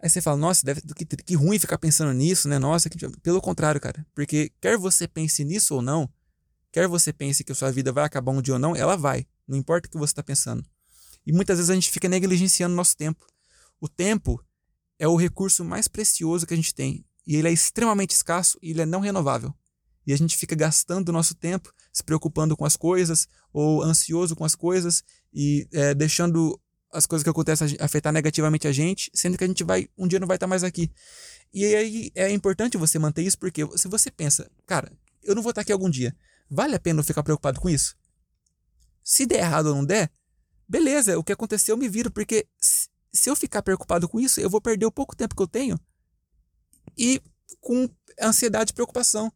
Aí 0.00 0.10
você 0.10 0.20
fala, 0.20 0.36
nossa, 0.36 0.66
deve, 0.66 0.80
que, 0.80 1.04
que 1.04 1.34
ruim 1.34 1.58
ficar 1.58 1.78
pensando 1.78 2.12
nisso, 2.12 2.48
né? 2.48 2.58
Nossa, 2.58 2.90
que... 2.90 2.98
pelo 3.20 3.40
contrário, 3.40 3.80
cara. 3.80 4.04
Porque 4.14 4.50
quer 4.60 4.76
você 4.76 5.06
pense 5.06 5.44
nisso 5.44 5.76
ou 5.76 5.82
não, 5.82 6.10
quer 6.72 6.88
você 6.88 7.12
pense 7.12 7.44
que 7.44 7.52
a 7.52 7.54
sua 7.54 7.70
vida 7.70 7.92
vai 7.92 8.04
acabar 8.04 8.32
um 8.32 8.42
dia 8.42 8.54
ou 8.54 8.60
não, 8.60 8.74
ela 8.74 8.96
vai. 8.96 9.26
Não 9.46 9.56
importa 9.56 9.86
o 9.86 9.90
que 9.90 9.96
você 9.96 10.10
está 10.10 10.22
pensando. 10.22 10.64
E 11.24 11.32
muitas 11.32 11.58
vezes 11.58 11.70
a 11.70 11.74
gente 11.74 11.90
fica 11.90 12.08
negligenciando 12.08 12.74
nosso 12.74 12.96
tempo. 12.96 13.24
O 13.80 13.88
tempo 13.88 14.44
é 14.98 15.06
o 15.06 15.16
recurso 15.16 15.64
mais 15.64 15.86
precioso 15.86 16.46
que 16.46 16.54
a 16.54 16.56
gente 16.56 16.74
tem. 16.74 17.04
E 17.24 17.36
ele 17.36 17.48
é 17.48 17.52
extremamente 17.52 18.10
escasso 18.10 18.58
e 18.60 18.70
ele 18.70 18.82
é 18.82 18.86
não 18.86 19.00
renovável. 19.00 19.54
E 20.04 20.12
a 20.12 20.16
gente 20.16 20.36
fica 20.36 20.56
gastando 20.56 21.10
o 21.10 21.12
nosso 21.12 21.34
tempo 21.34 21.72
se 21.92 22.02
preocupando 22.02 22.56
com 22.56 22.64
as 22.64 22.76
coisas 22.76 23.28
ou 23.52 23.82
ansioso 23.82 24.34
com 24.34 24.44
as 24.44 24.56
coisas 24.56 25.04
e 25.32 25.68
é, 25.72 25.94
deixando 25.94 26.60
as 26.92 27.06
coisas 27.06 27.22
que 27.22 27.30
acontecem 27.30 27.76
afetar 27.80 28.12
negativamente 28.12 28.68
a 28.68 28.72
gente, 28.72 29.10
sendo 29.14 29.38
que 29.38 29.44
a 29.44 29.46
gente 29.46 29.64
vai 29.64 29.88
um 29.96 30.06
dia 30.06 30.20
não 30.20 30.26
vai 30.26 30.36
estar 30.36 30.46
mais 30.46 30.62
aqui. 30.62 30.90
E 31.52 31.64
aí 31.64 32.10
é 32.14 32.30
importante 32.30 32.76
você 32.76 32.98
manter 32.98 33.22
isso 33.22 33.38
porque 33.38 33.66
se 33.76 33.88
você 33.88 34.10
pensa, 34.10 34.50
cara, 34.66 34.92
eu 35.22 35.34
não 35.34 35.42
vou 35.42 35.50
estar 35.50 35.62
aqui 35.62 35.72
algum 35.72 35.88
dia, 35.88 36.14
vale 36.50 36.74
a 36.74 36.80
pena 36.80 37.00
eu 37.00 37.04
ficar 37.04 37.22
preocupado 37.22 37.60
com 37.60 37.68
isso? 37.68 37.96
Se 39.02 39.26
der 39.26 39.38
errado 39.38 39.66
ou 39.66 39.74
não 39.74 39.84
der, 39.84 40.10
beleza, 40.68 41.18
o 41.18 41.24
que 41.24 41.32
aconteceu 41.32 41.74
eu 41.74 41.78
me 41.78 41.88
viro, 41.88 42.10
porque 42.10 42.46
se 42.60 43.28
eu 43.28 43.36
ficar 43.36 43.62
preocupado 43.62 44.08
com 44.08 44.20
isso, 44.20 44.40
eu 44.40 44.50
vou 44.50 44.60
perder 44.60 44.86
o 44.86 44.92
pouco 44.92 45.16
tempo 45.16 45.34
que 45.34 45.42
eu 45.42 45.48
tenho 45.48 45.78
e 46.96 47.20
com 47.60 47.88
ansiedade 48.20 48.70
e 48.70 48.74
preocupação. 48.74 49.32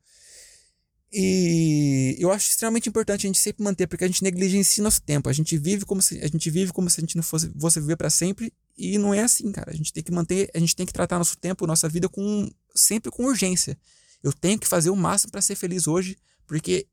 E 1.12 2.17
eu 2.19 2.31
acho 2.32 2.50
extremamente 2.50 2.88
importante 2.88 3.26
a 3.26 3.29
gente 3.29 3.38
sempre 3.38 3.62
manter, 3.62 3.87
porque 3.87 4.05
a 4.05 4.06
gente 4.06 4.23
negligencia 4.23 4.82
nosso 4.82 5.00
tempo. 5.00 5.29
A 5.29 5.32
gente 5.32 5.56
vive 5.56 5.85
como 5.85 6.03
se 6.03 6.19
a 6.19 6.26
gente 6.26 6.50
vive 6.50 6.73
como 6.73 6.91
se 6.91 7.00
a 7.00 7.03
gente 7.03 7.17
não 7.17 7.23
fosse, 7.23 7.50
fosse 7.58 7.81
viver 7.81 7.97
para 7.97 8.11
sempre 8.11 8.53
e 8.76 8.99
não 8.99 9.14
é 9.14 9.23
assim, 9.23 9.50
cara. 9.53 9.70
A 9.70 9.75
gente 9.75 9.93
tem 9.93 10.03
que 10.03 10.12
manter, 10.12 10.50
a 10.55 10.58
gente 10.58 10.75
tem 10.75 10.85
que 10.85 10.93
tratar 10.93 11.19
nosso 11.19 11.37
tempo, 11.38 11.67
nossa 11.67 11.88
vida 11.88 12.08
com 12.08 12.50
sempre 12.75 13.11
com 13.11 13.25
urgência. 13.25 13.79
Eu 14.23 14.32
tenho 14.32 14.58
que 14.58 14.67
fazer 14.67 14.91
o 14.91 14.97
máximo 14.97 15.31
para 15.31 15.41
ser 15.41 15.55
feliz 15.55 15.87
hoje, 15.87 16.19
porque 16.47 16.87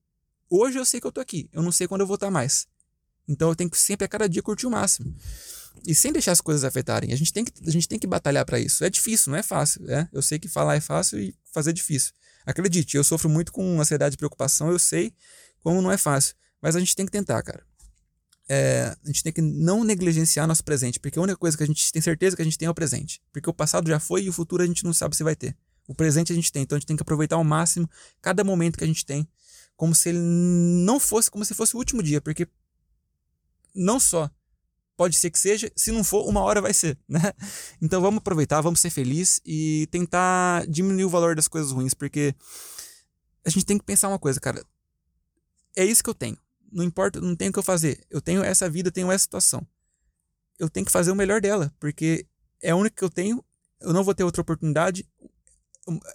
hoje 0.49 0.77
eu 0.77 0.85
sei 0.85 1.01
que 1.01 1.07
eu 1.07 1.11
tô 1.11 1.19
aqui. 1.19 1.49
Eu 1.51 1.63
não 1.63 1.71
sei 1.71 1.87
quando 1.87 2.01
eu 2.01 2.07
vou 2.07 2.15
estar 2.15 2.29
mais. 2.29 2.67
Então 3.27 3.49
eu 3.49 3.55
tenho 3.55 3.69
que 3.69 3.77
sempre 3.77 4.05
a 4.05 4.07
cada 4.07 4.29
dia 4.29 4.41
curtir 4.41 4.67
o 4.67 4.71
máximo. 4.71 5.15
E 5.85 5.95
sem 5.95 6.13
deixar 6.13 6.31
as 6.31 6.41
coisas 6.41 6.63
afetarem. 6.63 7.11
A 7.11 7.15
gente 7.15 7.33
tem 7.33 7.43
que, 7.43 7.51
a 7.65 7.71
gente 7.71 7.87
tem 7.87 7.97
que 7.97 8.05
batalhar 8.05 8.45
para 8.45 8.59
isso. 8.59 8.83
É 8.83 8.89
difícil, 8.89 9.31
não 9.31 9.39
é 9.39 9.43
fácil, 9.43 9.83
né? 9.83 10.07
Eu 10.13 10.21
sei 10.21 10.37
que 10.37 10.47
falar 10.47 10.75
é 10.75 10.79
fácil 10.79 11.19
e 11.19 11.35
fazer 11.53 11.71
difícil. 11.71 12.11
Acredite, 12.45 12.97
eu 12.97 13.03
sofro 13.03 13.29
muito 13.29 13.51
com 13.51 13.79
ansiedade 13.79 14.15
e 14.15 14.17
preocupação, 14.17 14.69
eu 14.69 14.79
sei 14.79 15.13
como 15.61 15.81
não 15.81 15.91
é 15.91 15.97
fácil. 15.97 16.35
Mas 16.61 16.75
a 16.75 16.79
gente 16.79 16.95
tem 16.95 17.05
que 17.05 17.11
tentar, 17.11 17.41
cara. 17.41 17.63
É, 18.49 18.95
a 19.01 19.07
gente 19.07 19.23
tem 19.23 19.31
que 19.31 19.41
não 19.41 19.83
negligenciar 19.83 20.45
nosso 20.45 20.63
presente, 20.63 20.99
porque 20.99 21.17
a 21.17 21.21
única 21.21 21.37
coisa 21.37 21.55
que 21.55 21.63
a 21.63 21.65
gente 21.65 21.91
tem 21.91 22.01
certeza 22.01 22.35
que 22.35 22.41
a 22.41 22.45
gente 22.45 22.57
tem 22.57 22.67
é 22.67 22.69
o 22.69 22.73
presente. 22.73 23.21
Porque 23.31 23.49
o 23.49 23.53
passado 23.53 23.87
já 23.87 23.99
foi 23.99 24.23
e 24.23 24.29
o 24.29 24.33
futuro 24.33 24.63
a 24.63 24.65
gente 24.65 24.83
não 24.83 24.93
sabe 24.93 25.15
se 25.15 25.23
vai 25.23 25.35
ter. 25.35 25.55
O 25.87 25.95
presente 25.95 26.31
a 26.31 26.35
gente 26.35 26.51
tem, 26.51 26.63
então 26.63 26.75
a 26.75 26.79
gente 26.79 26.87
tem 26.87 26.95
que 26.95 27.01
aproveitar 27.01 27.35
ao 27.35 27.43
máximo 27.43 27.89
cada 28.21 28.43
momento 28.43 28.77
que 28.77 28.83
a 28.83 28.87
gente 28.87 29.05
tem, 29.05 29.27
como 29.75 29.93
se 29.95 30.09
ele 30.09 30.19
não 30.19 30.99
fosse, 30.99 31.29
como 31.29 31.43
se 31.43 31.53
fosse 31.53 31.75
o 31.75 31.79
último 31.79 32.01
dia, 32.01 32.21
porque 32.21 32.47
não 33.75 33.99
só 33.99 34.29
pode 34.95 35.17
ser 35.17 35.29
que 35.31 35.39
seja, 35.39 35.71
se 35.75 35.91
não 35.91 36.03
for, 36.03 36.27
uma 36.27 36.41
hora 36.41 36.61
vai 36.61 36.73
ser, 36.73 36.97
né? 37.07 37.33
Então 37.81 38.01
vamos 38.01 38.19
aproveitar, 38.19 38.61
vamos 38.61 38.79
ser 38.79 38.89
felizes 38.89 39.41
e 39.45 39.87
tentar 39.91 40.65
diminuir 40.67 41.05
o 41.05 41.09
valor 41.09 41.35
das 41.35 41.47
coisas 41.47 41.71
ruins, 41.71 41.93
porque 41.93 42.35
a 43.45 43.49
gente 43.49 43.65
tem 43.65 43.77
que 43.77 43.83
pensar 43.83 44.07
uma 44.07 44.19
coisa, 44.19 44.39
cara. 44.39 44.63
É 45.75 45.83
isso 45.83 46.03
que 46.03 46.09
eu 46.09 46.13
tenho. 46.13 46.37
Não 46.71 46.83
importa, 46.83 47.19
não 47.19 47.35
tenho 47.35 47.49
o 47.49 47.53
que 47.53 47.59
eu 47.59 47.63
fazer. 47.63 48.03
Eu 48.09 48.21
tenho 48.21 48.43
essa 48.43 48.69
vida, 48.69 48.91
tenho 48.91 49.11
essa 49.11 49.23
situação. 49.23 49.65
Eu 50.57 50.69
tenho 50.69 50.85
que 50.85 50.91
fazer 50.91 51.11
o 51.11 51.15
melhor 51.15 51.41
dela, 51.41 51.73
porque 51.79 52.25
é 52.61 52.71
a 52.71 52.75
única 52.75 52.95
que 52.95 53.03
eu 53.03 53.09
tenho. 53.09 53.43
Eu 53.79 53.93
não 53.93 54.03
vou 54.03 54.13
ter 54.13 54.23
outra 54.23 54.41
oportunidade. 54.41 55.07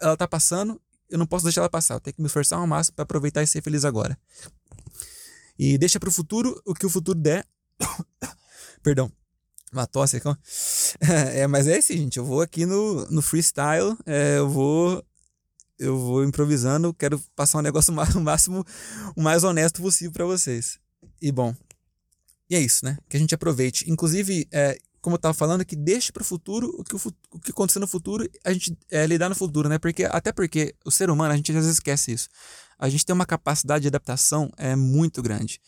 Ela 0.00 0.16
tá 0.16 0.26
passando, 0.26 0.80
eu 1.08 1.18
não 1.18 1.26
posso 1.26 1.44
deixar 1.44 1.60
ela 1.60 1.68
passar. 1.68 1.94
Eu 1.94 2.00
tenho 2.00 2.14
que 2.14 2.22
me 2.22 2.26
esforçar 2.26 2.58
ao 2.58 2.66
máximo 2.66 2.96
para 2.96 3.02
aproveitar 3.02 3.42
e 3.42 3.46
ser 3.46 3.62
feliz 3.62 3.84
agora. 3.84 4.18
E 5.58 5.76
deixa 5.76 5.98
para 5.98 6.08
o 6.08 6.12
futuro 6.12 6.60
o 6.64 6.74
que 6.74 6.86
o 6.86 6.90
futuro 6.90 7.18
der. 7.18 7.46
Perdão. 8.82 9.10
Uma 9.72 9.86
tosse 9.86 10.16
aqui. 10.16 10.28
É, 11.34 11.46
mas 11.46 11.66
é 11.66 11.78
assim, 11.78 11.96
gente. 11.96 12.18
Eu 12.18 12.24
vou 12.24 12.40
aqui 12.40 12.64
no, 12.64 13.06
no 13.10 13.22
freestyle. 13.22 13.96
É, 14.06 14.38
eu 14.38 14.48
vou. 14.48 15.04
Eu 15.78 15.98
vou 15.98 16.24
improvisando. 16.24 16.92
Quero 16.94 17.22
passar 17.36 17.58
um 17.58 17.62
negócio 17.62 17.92
o 18.16 18.20
máximo, 18.20 18.64
o 19.14 19.22
mais 19.22 19.44
honesto 19.44 19.80
possível 19.80 20.12
para 20.12 20.24
vocês. 20.24 20.78
E 21.20 21.30
bom. 21.30 21.54
E 22.50 22.56
é 22.56 22.60
isso, 22.60 22.84
né? 22.84 22.96
Que 23.08 23.16
a 23.16 23.20
gente 23.20 23.34
aproveite. 23.34 23.88
Inclusive, 23.90 24.48
é, 24.50 24.78
como 25.00 25.14
eu 25.14 25.20
tava 25.20 25.34
falando, 25.34 25.64
que 25.64 25.76
deixe 25.76 26.10
para 26.10 26.22
o 26.22 26.24
futuro 26.24 26.74
o 26.78 26.82
que, 26.82 26.96
o 26.96 27.38
que 27.38 27.50
acontecer 27.50 27.78
no 27.78 27.86
futuro, 27.86 28.28
a 28.44 28.52
gente 28.52 28.76
é, 28.90 29.06
lidar 29.06 29.28
no 29.28 29.34
futuro, 29.34 29.68
né? 29.68 29.78
Porque, 29.78 30.04
até 30.04 30.32
porque 30.32 30.74
o 30.84 30.90
ser 30.90 31.10
humano, 31.10 31.32
a 31.32 31.36
gente 31.36 31.50
às 31.52 31.56
vezes 31.56 31.72
esquece 31.74 32.12
isso. 32.12 32.28
A 32.78 32.88
gente 32.88 33.04
tem 33.04 33.14
uma 33.14 33.26
capacidade 33.26 33.82
de 33.82 33.88
adaptação 33.88 34.50
é, 34.56 34.74
muito 34.74 35.22
grande. 35.22 35.60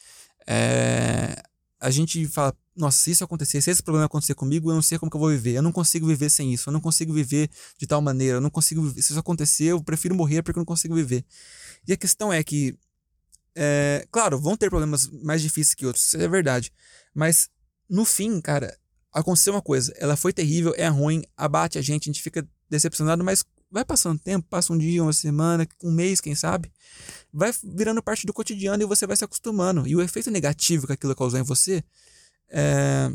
É, 0.47 1.37
a 1.81 1.91
gente 1.91 2.29
fala, 2.29 2.55
nossa, 2.77 2.99
se 2.99 3.11
isso 3.11 3.25
acontecer, 3.25 3.63
se 3.63 3.71
esse 3.71 3.83
problema 3.83 4.07
acontecer 4.07 4.35
comigo, 4.35 4.71
eu 4.71 4.75
não 4.75 4.83
sei 4.83 4.99
como 4.99 5.11
que 5.11 5.17
eu 5.17 5.21
vou 5.21 5.31
viver. 5.31 5.55
Eu 5.55 5.63
não 5.63 5.73
consigo 5.73 6.07
viver 6.07 6.29
sem 6.31 6.53
isso. 6.53 6.69
Eu 6.69 6.73
não 6.73 6.81
consigo 6.81 7.13
viver 7.13 7.51
de 7.79 7.87
tal 7.87 8.03
maneira. 8.03 8.37
Eu 8.37 8.41
não 8.41 8.51
consigo 8.51 8.83
viver. 8.83 9.01
Se 9.01 9.13
isso 9.13 9.19
acontecer, 9.19 9.65
eu 9.65 9.83
prefiro 9.83 10.15
morrer 10.15 10.43
porque 10.43 10.59
eu 10.59 10.61
não 10.61 10.67
consigo 10.67 10.95
viver. 10.95 11.25
E 11.89 11.93
a 11.93 11.97
questão 11.97 12.31
é 12.33 12.45
que, 12.45 12.77
é, 13.55 14.07
claro, 14.11 14.39
vão 14.39 14.57
ter 14.57 14.69
problemas 14.69 15.09
mais 15.23 15.41
difíceis 15.41 15.75
que 15.75 15.87
outros, 15.87 16.05
isso 16.05 16.17
é 16.19 16.29
verdade. 16.29 16.71
Mas, 17.15 17.49
no 17.89 18.05
fim, 18.05 18.41
cara, 18.41 18.77
aconteceu 19.13 19.55
uma 19.55 19.63
coisa, 19.63 19.93
ela 19.97 20.17
foi 20.17 20.33
terrível, 20.33 20.75
é 20.77 20.87
ruim, 20.87 21.23
abate 21.37 21.79
a 21.79 21.83
gente, 21.83 22.09
a 22.09 22.13
gente 22.13 22.23
fica 22.23 22.47
decepcionado, 22.69 23.25
mas 23.25 23.45
vai 23.71 23.85
passando 23.85 24.19
tempo, 24.19 24.47
passa 24.49 24.73
um 24.73 24.79
dia, 24.79 25.03
uma 25.03 25.13
semana, 25.13 25.67
um 25.83 25.93
mês, 25.93 26.21
quem 26.21 26.35
sabe, 26.35 26.73
vai 27.33 27.53
virando 27.63 28.03
parte 28.03 28.27
do 28.27 28.33
cotidiano 28.33 28.83
e 28.83 28.87
você 28.87 29.07
vai 29.07 29.17
se 29.17 29.25
acostumando. 29.25 29.87
E 29.87 29.95
o 29.95 30.03
efeito 30.03 30.31
negativo 30.31 30.87
que 30.87 30.93
aquilo 30.93 31.15
causou 31.15 31.39
em 31.39 31.43
você 31.45 31.83
é, 32.49 33.11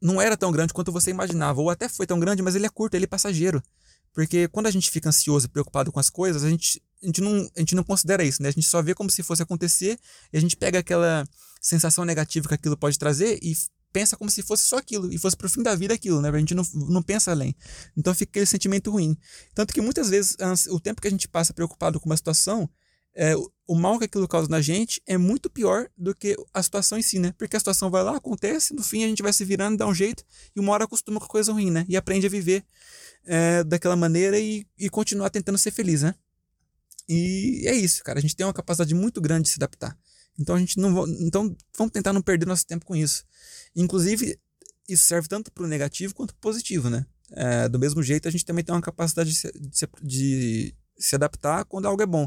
não 0.00 0.20
era 0.20 0.36
tão 0.36 0.52
grande 0.52 0.72
quanto 0.72 0.92
você 0.92 1.10
imaginava, 1.10 1.60
ou 1.60 1.68
até 1.68 1.88
foi 1.88 2.06
tão 2.06 2.20
grande, 2.20 2.42
mas 2.42 2.54
ele 2.54 2.66
é 2.66 2.70
curto, 2.70 2.94
ele 2.94 3.04
é 3.04 3.08
passageiro. 3.08 3.62
Porque 4.12 4.48
quando 4.48 4.66
a 4.66 4.70
gente 4.70 4.90
fica 4.90 5.08
ansioso 5.08 5.46
e 5.46 5.48
preocupado 5.48 5.92
com 5.92 6.00
as 6.00 6.10
coisas, 6.10 6.42
a 6.42 6.50
gente, 6.50 6.82
a 7.02 7.06
gente, 7.06 7.20
não, 7.20 7.48
a 7.56 7.60
gente 7.60 7.74
não 7.74 7.84
considera 7.84 8.24
isso, 8.24 8.42
né? 8.42 8.48
A 8.48 8.52
gente 8.52 8.66
só 8.66 8.82
vê 8.82 8.94
como 8.94 9.10
se 9.10 9.22
fosse 9.22 9.42
acontecer 9.42 9.98
e 10.32 10.36
a 10.36 10.40
gente 10.40 10.56
pega 10.56 10.78
aquela 10.78 11.26
sensação 11.60 12.04
negativa 12.04 12.48
que 12.48 12.54
aquilo 12.54 12.76
pode 12.76 12.98
trazer 12.98 13.38
e 13.42 13.54
pensa 13.92 14.16
como 14.16 14.30
se 14.30 14.42
fosse 14.42 14.64
só 14.64 14.78
aquilo 14.78 15.12
e 15.12 15.18
fosse 15.18 15.36
pro 15.36 15.48
fim 15.48 15.62
da 15.62 15.74
vida 15.74 15.94
aquilo, 15.94 16.20
né? 16.20 16.28
A 16.28 16.38
gente 16.38 16.54
não, 16.54 16.64
não 16.74 17.02
pensa 17.02 17.30
além. 17.30 17.54
Então 17.96 18.14
fica 18.14 18.30
aquele 18.30 18.46
sentimento 18.46 18.90
ruim. 18.90 19.16
Tanto 19.54 19.72
que 19.72 19.80
muitas 19.80 20.08
vezes 20.08 20.36
o 20.68 20.80
tempo 20.80 21.00
que 21.00 21.08
a 21.08 21.10
gente 21.10 21.28
passa 21.28 21.52
preocupado 21.52 21.98
com 22.00 22.08
uma 22.08 22.16
situação, 22.16 22.68
é, 23.14 23.34
o 23.66 23.74
mal 23.74 23.98
que 23.98 24.04
aquilo 24.04 24.26
causa 24.28 24.48
na 24.48 24.60
gente 24.60 25.02
é 25.06 25.18
muito 25.18 25.50
pior 25.50 25.88
do 25.96 26.14
que 26.14 26.36
a 26.54 26.62
situação 26.62 26.98
em 26.98 27.02
si, 27.02 27.18
né? 27.18 27.34
Porque 27.36 27.56
a 27.56 27.60
situação 27.60 27.90
vai 27.90 28.02
lá, 28.02 28.16
acontece, 28.16 28.74
no 28.74 28.82
fim 28.82 29.04
a 29.04 29.08
gente 29.08 29.22
vai 29.22 29.32
se 29.32 29.44
virando, 29.44 29.78
dá 29.78 29.86
um 29.86 29.94
jeito 29.94 30.24
e 30.54 30.60
uma 30.60 30.72
hora 30.72 30.84
acostuma 30.84 31.18
com 31.18 31.26
a 31.26 31.28
coisa 31.28 31.52
ruim, 31.52 31.70
né? 31.70 31.84
E 31.88 31.96
aprende 31.96 32.26
a 32.26 32.30
viver 32.30 32.64
é, 33.26 33.64
daquela 33.64 33.96
maneira 33.96 34.38
e, 34.38 34.66
e 34.78 34.88
continuar 34.88 35.30
tentando 35.30 35.58
ser 35.58 35.70
feliz, 35.70 36.02
né? 36.02 36.14
E 37.08 37.64
é 37.66 37.74
isso, 37.74 38.04
cara. 38.04 38.20
A 38.20 38.22
gente 38.22 38.36
tem 38.36 38.46
uma 38.46 38.52
capacidade 38.52 38.94
muito 38.94 39.20
grande 39.20 39.44
de 39.44 39.48
se 39.50 39.58
adaptar. 39.58 39.98
Então 40.40 40.54
a 40.54 40.58
gente 40.58 40.78
não 40.78 41.06
então 41.20 41.54
vamos 41.76 41.92
tentar 41.92 42.12
não 42.14 42.22
perder 42.22 42.46
nosso 42.46 42.66
tempo 42.66 42.86
com 42.86 42.96
isso. 42.96 43.24
Inclusive 43.76 44.40
isso 44.88 45.04
serve 45.04 45.28
tanto 45.28 45.52
para 45.52 45.64
o 45.64 45.68
negativo 45.68 46.14
quanto 46.14 46.34
para 46.34 46.38
o 46.38 46.52
positivo, 46.52 46.88
né? 46.88 47.06
É, 47.32 47.68
do 47.68 47.78
mesmo 47.78 48.02
jeito 48.02 48.26
a 48.26 48.30
gente 48.30 48.44
também 48.44 48.64
tem 48.64 48.74
uma 48.74 48.80
capacidade 48.80 49.30
de 49.30 49.36
se, 49.36 49.52
de, 49.52 49.78
se, 49.78 49.88
de 50.02 50.74
se 50.98 51.14
adaptar 51.14 51.64
quando 51.66 51.86
algo 51.86 52.02
é 52.02 52.06
bom. 52.06 52.26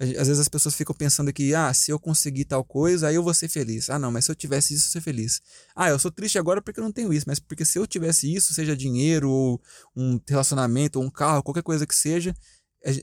Às 0.00 0.26
vezes 0.26 0.40
as 0.40 0.48
pessoas 0.48 0.74
ficam 0.74 0.94
pensando 0.94 1.32
que, 1.32 1.54
ah, 1.54 1.72
se 1.72 1.92
eu 1.92 1.98
conseguir 1.98 2.44
tal 2.44 2.64
coisa, 2.64 3.06
aí 3.06 3.14
eu 3.14 3.22
vou 3.22 3.32
ser 3.32 3.46
feliz. 3.46 3.88
Ah, 3.88 4.00
não, 4.00 4.10
mas 4.10 4.24
se 4.24 4.32
eu 4.32 4.34
tivesse 4.34 4.74
isso, 4.74 4.88
eu 4.88 4.92
ser 4.92 5.00
feliz. 5.00 5.40
Ah, 5.76 5.90
eu 5.90 5.98
sou 5.98 6.10
triste 6.10 6.38
agora 6.38 6.60
porque 6.60 6.80
eu 6.80 6.84
não 6.84 6.90
tenho 6.90 7.12
isso, 7.12 7.24
mas 7.28 7.38
porque 7.38 7.64
se 7.64 7.78
eu 7.78 7.86
tivesse 7.86 8.32
isso, 8.32 8.52
seja 8.52 8.76
dinheiro, 8.76 9.30
ou 9.30 9.60
um 9.94 10.18
relacionamento, 10.26 10.98
ou 10.98 11.04
um 11.04 11.10
carro, 11.10 11.42
qualquer 11.42 11.62
coisa 11.62 11.86
que 11.86 11.94
seja, 11.94 12.34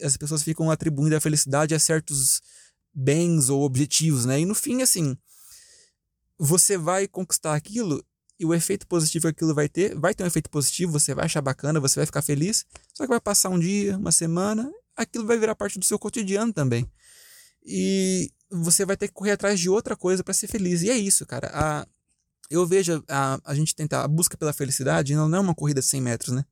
as 0.04 0.18
pessoas 0.18 0.44
ficam 0.44 0.70
atribuindo 0.70 1.16
a 1.16 1.22
felicidade 1.22 1.74
a 1.74 1.80
certos 1.80 2.42
bens 2.94 3.50
ou 3.50 3.64
objetivos, 3.64 4.26
né? 4.26 4.40
E 4.40 4.46
no 4.46 4.56
fim, 4.56 4.82
assim, 4.82 5.18
você 6.38 6.78
vai 6.78 7.08
conquistar 7.08 7.56
aquilo 7.56 8.04
e 8.40 8.46
o 8.46 8.54
efeito 8.54 8.88
positivo 8.88 9.24
que 9.24 9.32
aquilo 9.32 9.54
vai 9.54 9.68
ter, 9.68 9.94
vai 9.96 10.14
ter 10.14 10.24
um 10.24 10.28
efeito 10.28 10.50
positivo, 10.50 10.94
você 10.94 11.14
vai 11.14 11.26
achar 11.26 11.42
bacana, 11.42 11.80
você 11.80 12.00
vai 12.00 12.06
ficar 12.06 12.22
feliz, 12.22 12.66
só 12.94 13.04
que 13.04 13.10
vai 13.10 13.20
passar 13.20 13.50
um 13.50 13.60
dia, 13.60 13.98
uma 13.98 14.14
semana, 14.14 14.72
aquilo 14.96 15.26
vai 15.26 15.38
virar 15.38 15.56
parte 15.56 15.78
do 15.78 15.84
seu 15.84 16.00
cotidiano 16.00 16.54
também. 16.54 16.90
E 17.66 18.32
você 18.50 18.86
vai 18.86 18.96
ter 18.96 19.10
que 19.10 19.14
correr 19.14 19.32
atrás 19.32 19.60
de 19.60 19.70
outra 19.70 19.96
coisa 19.96 20.24
para 20.24 20.34
ser 20.34 20.48
feliz. 20.48 20.82
E 20.82 20.90
é 20.90 20.98
isso, 20.98 21.26
cara. 21.26 21.52
A, 21.54 21.88
eu 22.50 22.66
vejo 22.66 23.04
a, 23.08 23.40
a 23.44 23.54
gente 23.54 23.76
tentar 23.76 24.04
a 24.04 24.08
busca 24.08 24.38
pela 24.38 24.54
felicidade 24.54 25.14
não 25.14 25.34
é 25.36 25.40
uma 25.40 25.54
corrida 25.54 25.82
de 25.82 25.88
100 25.88 26.02
metros, 26.02 26.34
né? 26.34 26.46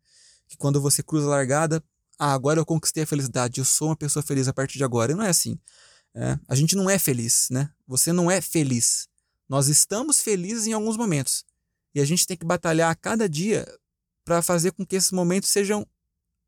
Que 0.48 0.58
quando 0.58 0.82
você 0.82 1.02
cruza 1.02 1.26
a 1.26 1.30
largada, 1.30 1.84
ah, 2.20 2.34
agora 2.34 2.60
eu 2.60 2.66
conquistei 2.66 3.04
a 3.04 3.08
felicidade, 3.08 3.60
eu 3.60 3.66
sou 3.66 3.90
uma 3.90 3.96
pessoa 3.96 4.22
feliz 4.22 4.48
a 4.48 4.54
partir 4.54 4.78
de 4.78 4.84
agora. 4.84 5.16
Não 5.16 5.24
é 5.24 5.30
assim. 5.30 5.58
É, 6.20 6.40
a 6.48 6.56
gente 6.56 6.76
não 6.76 6.90
é 6.90 6.98
feliz, 6.98 7.48
né? 7.52 7.70
Você 7.88 8.12
não 8.12 8.30
é 8.30 8.42
feliz. 8.42 9.08
Nós 9.48 9.68
estamos 9.68 10.20
felizes 10.20 10.66
em 10.66 10.74
alguns 10.74 10.98
momentos. 10.98 11.46
E 11.94 12.02
a 12.02 12.06
gente 12.06 12.26
tem 12.26 12.36
que 12.36 12.46
batalhar 12.46 12.90
a 12.90 12.96
cada 12.96 13.30
dia 13.30 13.68
para 14.26 14.42
fazer 14.42 14.72
com 14.72 14.84
que 14.84 14.96
esses 14.96 15.12
momentos 15.12 15.50
sejam 15.50 15.86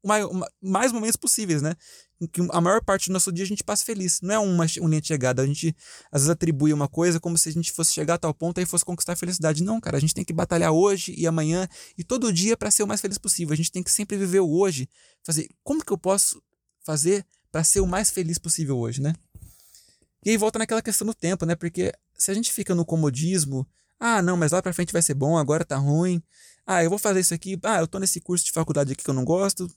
mais, 0.03 0.25
mais 0.59 0.91
momentos 0.91 1.17
possíveis, 1.17 1.61
né? 1.61 1.75
Em 2.19 2.25
que 2.25 2.41
a 2.49 2.59
maior 2.59 2.83
parte 2.83 3.09
do 3.09 3.13
nosso 3.13 3.31
dia 3.31 3.45
a 3.45 3.47
gente 3.47 3.63
passe 3.63 3.85
feliz. 3.85 4.21
Não 4.21 4.33
é 4.33 4.39
uma 4.39 4.65
linha 4.65 5.01
de 5.01 5.07
chegada. 5.07 5.43
A 5.43 5.45
gente 5.45 5.75
às 6.11 6.21
vezes 6.21 6.29
atribui 6.29 6.73
uma 6.73 6.87
coisa 6.87 7.19
como 7.19 7.37
se 7.37 7.47
a 7.47 7.51
gente 7.51 7.71
fosse 7.71 7.93
chegar 7.93 8.15
a 8.15 8.17
tal 8.17 8.33
ponto 8.33 8.59
e 8.59 8.65
fosse 8.65 8.83
conquistar 8.83 9.13
a 9.13 9.15
felicidade. 9.15 9.63
Não, 9.63 9.79
cara. 9.79 9.97
A 9.97 9.99
gente 9.99 10.15
tem 10.15 10.25
que 10.25 10.33
batalhar 10.33 10.71
hoje 10.71 11.13
e 11.15 11.27
amanhã 11.27 11.69
e 11.95 12.03
todo 12.03 12.33
dia 12.33 12.57
para 12.57 12.71
ser 12.71 12.81
o 12.81 12.87
mais 12.87 13.01
feliz 13.01 13.19
possível. 13.19 13.53
A 13.53 13.57
gente 13.57 13.71
tem 13.71 13.83
que 13.83 13.91
sempre 13.91 14.17
viver 14.17 14.39
o 14.39 14.49
hoje. 14.49 14.89
Fazer 15.23 15.47
como 15.63 15.85
que 15.85 15.93
eu 15.93 15.97
posso 15.97 16.41
fazer 16.83 17.23
para 17.51 17.63
ser 17.63 17.81
o 17.81 17.87
mais 17.87 18.09
feliz 18.09 18.39
possível 18.39 18.77
hoje, 18.79 18.99
né? 18.99 19.13
E 20.23 20.31
aí 20.31 20.37
volta 20.37 20.59
naquela 20.59 20.81
questão 20.81 21.07
do 21.07 21.13
tempo, 21.13 21.45
né? 21.45 21.55
Porque 21.55 21.93
se 22.17 22.29
a 22.29 22.33
gente 22.33 22.51
fica 22.51 22.75
no 22.75 22.85
comodismo, 22.85 23.67
ah, 23.99 24.21
não, 24.21 24.37
mas 24.37 24.51
lá 24.51 24.61
pra 24.61 24.73
frente 24.73 24.93
vai 24.93 25.01
ser 25.01 25.13
bom, 25.13 25.37
agora 25.37 25.65
tá 25.65 25.77
ruim. 25.77 26.21
Ah, 26.65 26.83
eu 26.83 26.89
vou 26.89 26.99
fazer 26.99 27.19
isso 27.19 27.33
aqui. 27.33 27.57
Ah, 27.63 27.79
eu 27.79 27.87
tô 27.87 27.99
nesse 27.99 28.21
curso 28.21 28.45
de 28.45 28.51
faculdade 28.51 28.93
aqui 28.93 29.03
que 29.03 29.09
eu 29.09 29.13
não 29.13 29.25
gosto, 29.25 29.69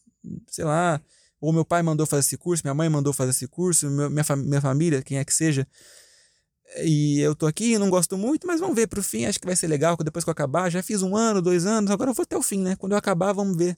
sei 0.48 0.64
lá. 0.64 1.00
Ou 1.40 1.52
meu 1.52 1.64
pai 1.64 1.82
mandou 1.82 2.06
fazer 2.06 2.20
esse 2.20 2.36
curso, 2.36 2.62
minha 2.64 2.74
mãe 2.74 2.88
mandou 2.88 3.12
fazer 3.12 3.30
esse 3.30 3.48
curso, 3.48 3.90
minha, 3.90 4.08
minha 4.36 4.60
família, 4.60 5.02
quem 5.02 5.18
é 5.18 5.24
que 5.24 5.34
seja. 5.34 5.66
E 6.84 7.18
eu 7.20 7.34
tô 7.34 7.46
aqui, 7.46 7.76
não 7.78 7.90
gosto 7.90 8.16
muito, 8.16 8.46
mas 8.46 8.60
vamos 8.60 8.76
ver 8.76 8.86
pro 8.86 9.02
fim, 9.02 9.26
acho 9.26 9.40
que 9.40 9.46
vai 9.46 9.56
ser 9.56 9.66
legal, 9.66 9.96
depois 9.96 10.24
que 10.24 10.30
eu 10.30 10.32
acabar, 10.32 10.70
já 10.70 10.82
fiz 10.82 11.02
um 11.02 11.16
ano, 11.16 11.42
dois 11.42 11.66
anos, 11.66 11.90
agora 11.90 12.10
eu 12.10 12.14
vou 12.14 12.22
até 12.22 12.36
o 12.36 12.42
fim, 12.42 12.60
né? 12.60 12.76
Quando 12.76 12.92
eu 12.92 12.98
acabar, 12.98 13.32
vamos 13.32 13.56
ver. 13.56 13.76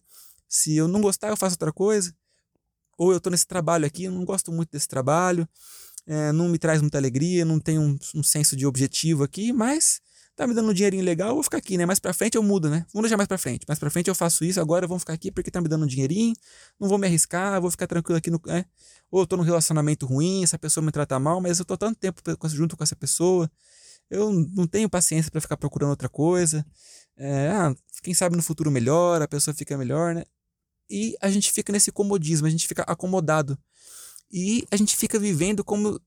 Se 0.48 0.76
eu 0.76 0.86
não 0.86 1.00
gostar, 1.00 1.28
eu 1.28 1.36
faço 1.36 1.54
outra 1.54 1.72
coisa. 1.72 2.14
Ou 2.98 3.12
eu 3.12 3.20
tô 3.20 3.30
nesse 3.30 3.46
trabalho 3.46 3.86
aqui, 3.86 4.04
eu 4.04 4.12
não 4.12 4.24
gosto 4.24 4.52
muito 4.52 4.70
desse 4.70 4.86
trabalho 4.86 5.48
é, 6.06 6.32
não 6.32 6.48
me 6.48 6.58
traz 6.58 6.80
muita 6.80 6.98
alegria, 6.98 7.44
não 7.44 7.58
tem 7.58 7.78
um, 7.78 7.96
um, 8.14 8.22
senso 8.22 8.56
de 8.56 8.66
objetivo 8.66 9.24
aqui, 9.24 9.52
mas 9.52 10.00
tá 10.36 10.46
me 10.46 10.54
dando 10.54 10.70
um 10.70 10.74
dinheirinho 10.74 11.04
legal, 11.04 11.34
vou 11.34 11.42
ficar 11.42 11.58
aqui, 11.58 11.78
né? 11.78 11.86
Mais 11.86 11.98
pra 11.98 12.12
frente 12.12 12.36
eu 12.36 12.42
mudo, 12.42 12.68
né? 12.68 12.84
Vamos 12.92 13.04
deixar 13.04 13.16
mais 13.16 13.28
pra 13.28 13.38
frente. 13.38 13.64
Mais 13.68 13.78
pra 13.78 13.88
frente 13.88 14.08
eu 14.08 14.14
faço 14.14 14.44
isso, 14.44 14.60
agora 14.60 14.86
vamos 14.86 15.02
ficar 15.02 15.12
aqui 15.12 15.30
porque 15.30 15.50
tá 15.50 15.60
me 15.60 15.68
dando 15.68 15.84
um 15.84 15.86
dinheirinho, 15.86 16.34
não 16.78 16.88
vou 16.88 16.98
me 16.98 17.06
arriscar, 17.06 17.60
vou 17.60 17.70
ficar 17.70 17.86
tranquilo 17.86 18.18
aqui 18.18 18.30
no. 18.30 18.40
É, 18.48 18.64
ou 19.10 19.20
eu 19.20 19.26
tô 19.26 19.36
num 19.36 19.42
relacionamento 19.42 20.06
ruim, 20.06 20.42
essa 20.42 20.58
pessoa 20.58 20.84
me 20.84 20.90
trata 20.92 21.18
mal, 21.18 21.40
mas 21.40 21.58
eu 21.58 21.64
tô 21.64 21.76
tanto 21.76 21.98
tempo 21.98 22.20
junto 22.48 22.76
com 22.76 22.82
essa 22.82 22.96
pessoa, 22.96 23.50
eu 24.10 24.32
não 24.32 24.66
tenho 24.66 24.88
paciência 24.90 25.30
para 25.30 25.40
ficar 25.40 25.56
procurando 25.56 25.90
outra 25.90 26.08
coisa. 26.08 26.66
É, 27.16 27.48
ah, 27.50 27.74
quem 28.02 28.12
sabe 28.12 28.36
no 28.36 28.42
futuro 28.42 28.70
melhor, 28.70 29.22
a 29.22 29.28
pessoa 29.28 29.54
fica 29.54 29.76
melhor, 29.78 30.14
né? 30.14 30.24
E 30.90 31.16
a 31.20 31.30
gente 31.30 31.50
fica 31.52 31.72
nesse 31.72 31.90
comodismo, 31.90 32.46
a 32.46 32.50
gente 32.50 32.66
fica 32.66 32.82
acomodado. 32.82 33.58
E 34.36 34.66
a 34.68 34.76
gente 34.76 34.96
fica 34.96 35.16
vivendo 35.16 35.62
como 35.62 36.00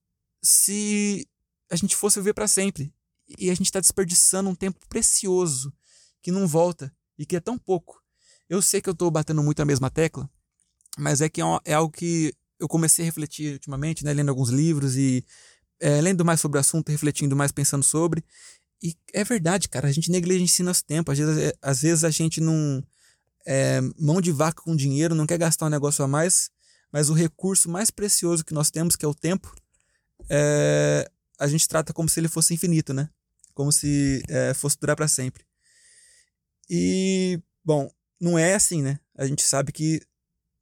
se 0.43 1.25
a 1.71 1.77
gente 1.77 1.95
fosse 1.95 2.19
viver 2.19 2.33
para 2.33 2.45
sempre. 2.45 2.93
E 3.39 3.49
a 3.49 3.53
gente 3.53 3.67
está 3.67 3.79
desperdiçando 3.79 4.49
um 4.49 4.55
tempo 4.55 4.85
precioso 4.89 5.73
que 6.21 6.29
não 6.29 6.45
volta 6.45 6.93
e 7.17 7.25
que 7.25 7.37
é 7.37 7.39
tão 7.39 7.57
pouco. 7.57 8.03
Eu 8.49 8.61
sei 8.61 8.81
que 8.81 8.89
eu 8.89 8.91
estou 8.91 9.09
batendo 9.09 9.41
muito 9.41 9.61
a 9.61 9.65
mesma 9.65 9.89
tecla, 9.89 10.29
mas 10.97 11.21
é 11.21 11.29
que 11.29 11.41
é, 11.41 11.45
é 11.63 11.73
algo 11.73 11.89
que 11.89 12.33
eu 12.59 12.67
comecei 12.67 13.03
a 13.03 13.05
refletir 13.05 13.53
ultimamente, 13.53 14.03
né, 14.03 14.11
lendo 14.11 14.29
alguns 14.29 14.49
livros 14.49 14.97
e 14.97 15.23
é, 15.79 16.01
lendo 16.01 16.25
mais 16.25 16.41
sobre 16.41 16.57
o 16.57 16.61
assunto, 16.61 16.91
refletindo 16.91 17.33
mais, 17.33 17.53
pensando 17.53 17.83
sobre. 17.83 18.25
E 18.83 18.93
é 19.13 19.23
verdade, 19.23 19.69
cara, 19.69 19.87
a 19.87 19.91
gente 19.91 20.11
negligencia 20.11 20.65
nosso 20.65 20.83
tempo. 20.83 21.11
Às 21.13 21.17
vezes, 21.17 21.37
é, 21.37 21.53
às 21.61 21.81
vezes 21.81 22.03
a 22.03 22.09
gente 22.09 22.41
não. 22.41 22.83
É, 23.45 23.79
mão 23.97 24.19
de 24.19 24.33
vaca 24.33 24.61
com 24.61 24.75
dinheiro, 24.75 25.15
não 25.15 25.25
quer 25.25 25.37
gastar 25.37 25.67
um 25.67 25.69
negócio 25.69 26.03
a 26.03 26.07
mais, 26.09 26.51
mas 26.91 27.09
o 27.09 27.13
recurso 27.13 27.69
mais 27.69 27.91
precioso 27.91 28.43
que 28.45 28.53
nós 28.53 28.71
temos, 28.71 28.95
que 28.95 29.05
é 29.05 29.07
o 29.07 29.13
tempo, 29.13 29.53
é, 30.29 31.09
a 31.39 31.47
gente 31.47 31.67
trata 31.67 31.93
como 31.93 32.09
se 32.09 32.19
ele 32.19 32.27
fosse 32.27 32.53
infinito, 32.53 32.93
né? 32.93 33.09
Como 33.53 33.71
se 33.71 34.23
é, 34.27 34.53
fosse 34.53 34.77
durar 34.79 34.95
para 34.95 35.07
sempre. 35.07 35.45
E, 36.69 37.41
bom, 37.63 37.89
não 38.19 38.37
é 38.37 38.55
assim, 38.55 38.81
né? 38.81 38.99
A 39.15 39.25
gente 39.25 39.43
sabe 39.43 39.71
que 39.71 40.01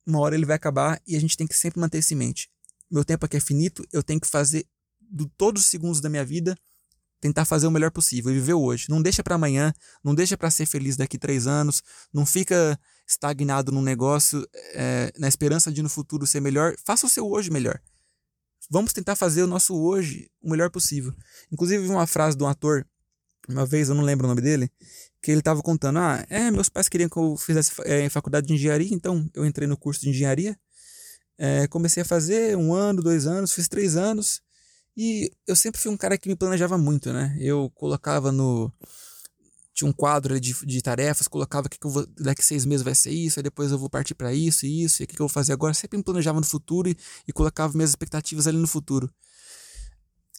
uma 0.05 0.20
hora 0.20 0.36
ele 0.36 0.46
vai 0.46 0.55
acabar 0.55 1.01
e 1.08 1.15
a 1.15 1.20
gente 1.20 1.36
tem 1.36 1.48
que 1.48 1.58
sempre 1.58 1.79
manter 1.79 2.00
isso 2.00 2.13
em 2.13 2.17
mente. 2.17 2.50
Meu 2.91 3.03
tempo 3.03 3.25
aqui 3.25 3.38
é 3.38 3.39
finito, 3.39 3.86
eu 3.91 4.03
tenho 4.03 4.20
que 4.20 4.27
fazer 4.27 4.67
do 5.01 5.27
todos 5.27 5.63
os 5.63 5.67
segundos 5.67 6.01
da 6.01 6.10
minha 6.10 6.25
vida 6.25 6.58
tentar 7.20 7.46
fazer 7.46 7.65
o 7.65 7.72
melhor 7.72 7.91
possível 7.91 8.32
e 8.32 8.36
viver 8.36 8.53
hoje. 8.53 8.86
Não 8.89 9.01
deixa 9.01 9.24
para 9.24 9.36
amanhã, 9.36 9.74
não 10.03 10.13
deixa 10.13 10.38
para 10.38 10.51
ser 10.51 10.65
feliz 10.65 10.96
daqui 10.96 11.17
três 11.17 11.48
anos, 11.48 11.82
não 12.13 12.25
fica 12.25 12.79
estagnado 13.08 13.72
num 13.72 13.82
negócio 13.82 14.48
é, 14.74 15.12
na 15.18 15.28
esperança 15.28 15.72
de 15.72 15.82
no 15.82 15.90
futuro 15.90 16.26
ser 16.26 16.40
melhor. 16.40 16.76
Faça 16.84 17.06
o 17.06 17.10
seu 17.10 17.30
hoje 17.30 17.52
melhor. 17.52 17.80
Vamos 18.70 18.94
tentar 18.94 19.16
fazer 19.16 19.44
o 19.44 19.48
nosso 19.48 19.76
hoje 19.76 20.30
o 20.42 20.50
melhor 20.50 20.70
possível. 20.72 21.14
Inclusive, 21.52 21.88
uma 21.88 22.08
frase 22.08 22.36
de 22.36 22.44
um 22.44 22.48
ator, 22.48 22.86
uma 23.48 23.66
vez, 23.66 23.90
eu 23.90 23.96
não 23.96 24.04
lembro 24.04 24.26
o 24.26 24.30
nome 24.30 24.42
dele, 24.42 24.72
que 25.22 25.32
ele 25.32 25.40
estava 25.40 25.62
contando: 25.62 26.00
Ah, 26.00 26.26
é, 26.30 26.50
meus 26.50 26.70
pais 26.70 26.90
queriam 26.90 27.10
que 27.10 27.18
eu 27.18 27.38
fizesse 27.38 27.72
é, 27.84 28.10
faculdade 28.10 28.48
de 28.48 28.54
engenharia, 28.54 28.94
então 28.94 29.30
eu 29.34 29.46
entrei 29.46 29.68
no 29.68 29.78
curso 29.78 30.02
de 30.02 30.10
engenharia. 30.10 30.58
É, 31.38 31.68
comecei 31.68 32.02
a 32.02 32.06
fazer 32.06 32.58
um 32.58 32.74
ano, 32.74 33.02
dois 33.02 33.28
anos, 33.28 33.54
fiz 33.54 33.68
três 33.68 33.96
anos. 33.96 34.42
E 34.98 35.30
eu 35.46 35.56
sempre 35.56 35.80
fui 35.80 35.92
um 35.92 35.98
cara 35.98 36.18
que 36.18 36.30
me 36.30 36.36
planejava 36.36 36.78
muito, 36.78 37.12
né? 37.12 37.36
Eu 37.40 37.70
colocava 37.76 38.32
no. 38.32 38.72
Tinha 39.75 39.88
um 39.88 39.94
quadro 39.94 40.39
de, 40.39 40.55
de 40.65 40.82
tarefas, 40.82 41.27
colocava 41.27 41.70
que, 41.70 41.77
que 41.77 41.88
vou, 41.88 42.03
daqui 42.17 42.44
seis 42.44 42.65
meses 42.65 42.84
vai 42.84 42.96
ser 42.96 43.12
isso, 43.12 43.39
aí 43.39 43.44
depois 43.44 43.72
eu 43.72 43.77
vou 43.77 43.89
partir 43.89 44.15
para 44.15 44.34
isso 44.34 44.65
e 44.65 44.84
isso, 44.84 45.03
e 45.03 45.05
o 45.05 45.08
que, 45.08 45.15
que 45.15 45.22
eu 45.22 45.27
vou 45.27 45.34
fazer 45.34 45.53
agora. 45.53 45.74
Sempre 45.74 45.98
me 45.98 46.03
planejava 46.03 46.39
no 46.39 46.46
futuro 46.46 46.89
e, 46.89 46.98
e 47.27 47.34
colocava 47.34 47.74
minhas 47.74 47.91
expectativas 47.91 48.48
ali 48.48 48.58
no 48.58 48.67
futuro. 48.67 49.13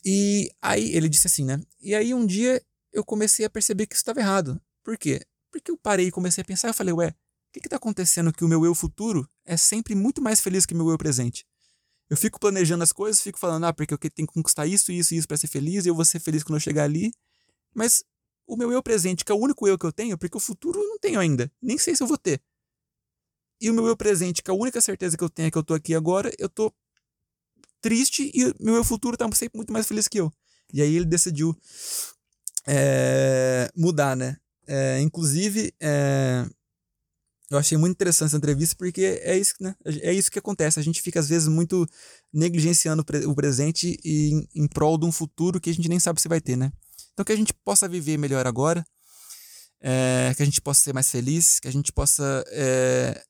E 0.04 0.50
aí 0.60 0.96
ele 0.96 1.08
disse 1.08 1.28
assim, 1.28 1.44
né? 1.44 1.60
E 1.80 1.94
aí 1.94 2.12
um 2.12 2.26
dia 2.26 2.60
eu 2.92 3.04
comecei 3.04 3.44
a 3.44 3.50
perceber 3.50 3.86
que 3.86 3.94
isso 3.94 4.02
estava 4.02 4.20
errado. 4.20 4.60
Por 4.82 4.96
quê? 4.96 5.20
porque 5.50 5.70
eu 5.70 5.76
parei 5.76 6.08
e 6.08 6.10
comecei 6.10 6.42
a 6.42 6.44
pensar, 6.44 6.68
eu 6.68 6.74
falei, 6.74 6.92
ué, 6.92 7.08
o 7.08 7.14
que 7.52 7.60
que 7.60 7.68
tá 7.68 7.76
acontecendo 7.76 8.32
que 8.32 8.44
o 8.44 8.48
meu 8.48 8.64
eu 8.64 8.74
futuro 8.74 9.28
é 9.44 9.56
sempre 9.56 9.94
muito 9.94 10.20
mais 10.20 10.40
feliz 10.40 10.66
que 10.66 10.74
o 10.74 10.76
meu 10.76 10.90
eu 10.90 10.98
presente? 10.98 11.46
Eu 12.08 12.16
fico 12.16 12.38
planejando 12.38 12.84
as 12.84 12.92
coisas, 12.92 13.22
fico 13.22 13.38
falando, 13.38 13.64
ah, 13.64 13.72
porque 13.72 13.94
eu 13.94 13.98
tenho 13.98 14.28
que 14.28 14.34
conquistar 14.34 14.66
isso, 14.66 14.92
isso 14.92 15.14
e 15.14 15.16
isso 15.16 15.26
para 15.26 15.36
ser 15.36 15.48
feliz, 15.48 15.84
e 15.84 15.88
eu 15.88 15.94
vou 15.94 16.04
ser 16.04 16.20
feliz 16.20 16.42
quando 16.44 16.56
eu 16.56 16.60
chegar 16.60 16.84
ali. 16.84 17.10
Mas 17.74 18.04
o 18.46 18.56
meu 18.56 18.70
eu 18.72 18.82
presente, 18.82 19.24
que 19.24 19.32
é 19.32 19.34
o 19.34 19.38
único 19.38 19.66
eu 19.66 19.78
que 19.78 19.86
eu 19.86 19.92
tenho, 19.92 20.16
porque 20.16 20.36
o 20.36 20.40
futuro 20.40 20.80
eu 20.80 20.88
não 20.88 20.98
tenho 20.98 21.18
ainda, 21.18 21.50
nem 21.60 21.76
sei 21.78 21.94
se 21.94 22.02
eu 22.02 22.06
vou 22.06 22.18
ter. 22.18 22.40
E 23.60 23.70
o 23.70 23.74
meu 23.74 23.86
eu 23.86 23.96
presente, 23.96 24.42
que 24.42 24.50
é 24.50 24.54
a 24.54 24.56
única 24.56 24.80
certeza 24.80 25.16
que 25.16 25.24
eu 25.24 25.30
tenho 25.30 25.48
é 25.48 25.50
que 25.50 25.58
eu 25.58 25.64
tô 25.64 25.74
aqui 25.74 25.94
agora, 25.94 26.30
eu 26.38 26.48
tô 26.48 26.72
triste 27.80 28.30
e 28.34 28.44
o 28.44 28.54
meu 28.60 28.74
eu 28.74 28.84
futuro 28.84 29.16
tá 29.16 29.28
sempre 29.32 29.56
muito 29.56 29.72
mais 29.72 29.86
feliz 29.86 30.08
que 30.08 30.20
eu. 30.20 30.32
E 30.72 30.82
aí 30.82 30.94
ele 30.96 31.04
decidiu 31.04 31.56
é, 32.66 33.70
mudar, 33.74 34.16
né? 34.16 34.36
É, 34.66 35.00
inclusive, 35.00 35.72
é, 35.80 36.44
eu 37.48 37.56
achei 37.56 37.78
muito 37.78 37.92
interessante 37.92 38.28
essa 38.28 38.36
entrevista 38.36 38.74
porque 38.76 39.20
é 39.22 39.38
isso, 39.38 39.54
né? 39.60 39.74
É 39.84 40.12
isso 40.12 40.30
que 40.30 40.38
acontece. 40.38 40.80
A 40.80 40.82
gente 40.82 41.00
fica, 41.00 41.20
às 41.20 41.28
vezes, 41.28 41.46
muito 41.46 41.86
negligenciando 42.32 43.04
o 43.26 43.34
presente 43.34 43.98
e 44.04 44.32
em, 44.32 44.48
em 44.64 44.66
prol 44.68 44.98
de 44.98 45.06
um 45.06 45.12
futuro 45.12 45.60
que 45.60 45.70
a 45.70 45.74
gente 45.74 45.88
nem 45.88 46.00
sabe 46.00 46.20
se 46.20 46.28
vai 46.28 46.40
ter, 46.40 46.56
né? 46.56 46.72
Então, 47.16 47.24
que 47.24 47.32
a 47.32 47.36
gente 47.36 47.54
possa 47.64 47.88
viver 47.88 48.18
melhor 48.18 48.46
agora, 48.46 48.84
é, 49.80 50.34
que 50.36 50.42
a 50.42 50.44
gente 50.44 50.60
possa 50.60 50.82
ser 50.82 50.92
mais 50.92 51.10
feliz, 51.10 51.58
que 51.58 51.66
a 51.66 51.72
gente 51.72 51.90
possa 51.90 52.44
é, 52.48 53.24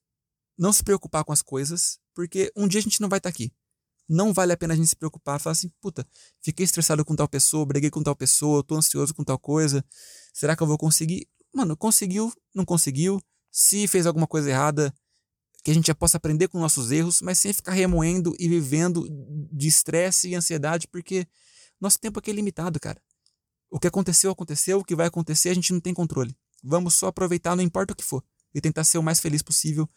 não 0.59 0.73
se 0.73 0.83
preocupar 0.83 1.23
com 1.23 1.33
as 1.33 1.40
coisas, 1.40 2.00
porque 2.12 2.50
um 2.57 2.66
dia 2.66 2.81
a 2.81 2.83
gente 2.83 3.00
não 3.00 3.09
vai 3.09 3.19
estar 3.19 3.28
aqui. 3.28 3.52
Não 4.09 4.33
vale 4.33 4.52
a 4.52 4.57
pena 4.57 4.75
a 4.75 4.76
gente 4.76 4.88
se 4.88 4.97
preocupar, 4.97 5.38
falar 5.38 5.52
assim, 5.52 5.71
puta, 5.81 6.05
fiquei 6.43 6.64
estressado 6.64 7.05
com 7.05 7.14
tal 7.14 7.28
pessoa, 7.28 7.64
briguei 7.64 7.88
com 7.88 8.02
tal 8.02 8.16
pessoa, 8.16 8.64
tô 8.64 8.75
ansioso 8.75 9.14
com 9.14 9.23
tal 9.23 9.38
coisa, 9.38 9.85
será 10.35 10.57
que 10.57 10.64
eu 10.64 10.66
vou 10.66 10.76
conseguir? 10.76 11.28
Mano, 11.55 11.76
conseguiu, 11.76 12.33
não 12.52 12.64
conseguiu, 12.64 13.23
se 13.52 13.87
fez 13.87 14.05
alguma 14.05 14.26
coisa 14.26 14.50
errada, 14.50 14.93
que 15.62 15.71
a 15.71 15.75
gente 15.75 15.87
já 15.87 15.95
possa 15.95 16.16
aprender 16.16 16.49
com 16.49 16.59
nossos 16.59 16.90
erros, 16.90 17.23
mas 17.23 17.38
sem 17.38 17.52
ficar 17.52 17.73
remoendo 17.73 18.35
e 18.37 18.49
vivendo 18.49 19.07
de 19.52 19.69
estresse 19.69 20.28
e 20.28 20.35
ansiedade, 20.35 20.88
porque 20.88 21.25
nosso 21.81 22.00
tempo 22.00 22.19
aqui 22.19 22.33
é 22.33 22.35
limitado, 22.35 22.81
cara. 22.81 23.00
O 23.70 23.78
que 23.78 23.87
aconteceu, 23.87 24.30
aconteceu, 24.30 24.78
o 24.78 24.85
que 24.85 24.94
vai 24.94 25.06
acontecer, 25.06 25.50
a 25.50 25.54
gente 25.54 25.73
não 25.73 25.80
tem 25.80 25.92
controle. 25.92 26.37
Vamos 26.62 26.94
só 26.94 27.08
aproveitar, 27.08 27.56
não 27.56 27.62
importa 27.62 27.92
o 27.92 27.96
que 27.96 28.04
for, 28.04 28.25
e 28.54 28.61
tentar 28.61 28.85
ser 28.85 28.99
o 28.99 29.02
mais 29.02 29.20
feliz 29.20 29.42
possível 29.42 29.88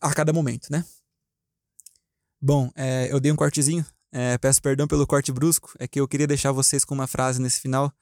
a 0.00 0.12
cada 0.12 0.32
momento, 0.32 0.68
né? 0.70 0.84
Bom, 2.40 2.70
é, 2.74 3.08
eu 3.10 3.20
dei 3.20 3.30
um 3.30 3.36
cortezinho. 3.36 3.86
É, 4.10 4.36
peço 4.36 4.60
perdão 4.60 4.86
pelo 4.86 5.06
corte 5.06 5.32
brusco. 5.32 5.72
É 5.78 5.86
que 5.86 6.00
eu 6.00 6.08
queria 6.08 6.26
deixar 6.26 6.52
vocês 6.52 6.84
com 6.84 6.94
uma 6.94 7.06
frase 7.06 7.40
nesse 7.40 7.60
final 7.60 7.92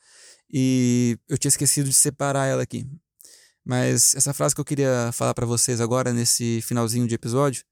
e 0.50 1.18
eu 1.28 1.38
tinha 1.38 1.50
esquecido 1.50 1.88
de 1.88 1.94
separar 1.94 2.46
ela 2.46 2.62
aqui. 2.62 2.86
Mas 3.64 4.14
essa 4.14 4.32
frase 4.32 4.54
que 4.54 4.60
eu 4.60 4.64
queria 4.64 5.10
falar 5.12 5.34
para 5.34 5.46
vocês 5.46 5.80
agora 5.80 6.12
nesse 6.12 6.60
finalzinho 6.62 7.06
de 7.06 7.14
episódio 7.14 7.64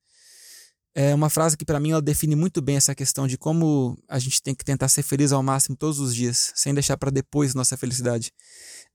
é 1.00 1.14
uma 1.14 1.31
frase 1.31 1.57
que 1.57 1.64
para 1.64 1.78
mim 1.78 1.93
ela 1.93 2.02
define 2.02 2.35
muito 2.35 2.61
bem 2.61 2.75
essa 2.75 2.93
questão 2.93 3.28
de 3.28 3.38
como 3.38 3.97
a 4.09 4.19
gente 4.19 4.43
tem 4.43 4.52
que 4.52 4.64
tentar 4.64 4.88
ser 4.88 5.05
feliz 5.05 5.31
ao 5.31 5.40
máximo 5.45 5.76
todos 5.76 6.00
os 6.00 6.12
dias, 6.12 6.52
sem 6.57 6.75
deixar 6.75 6.97
para 6.97 7.09
depois 7.09 7.55
nossa 7.55 7.76
felicidade. 7.76 8.33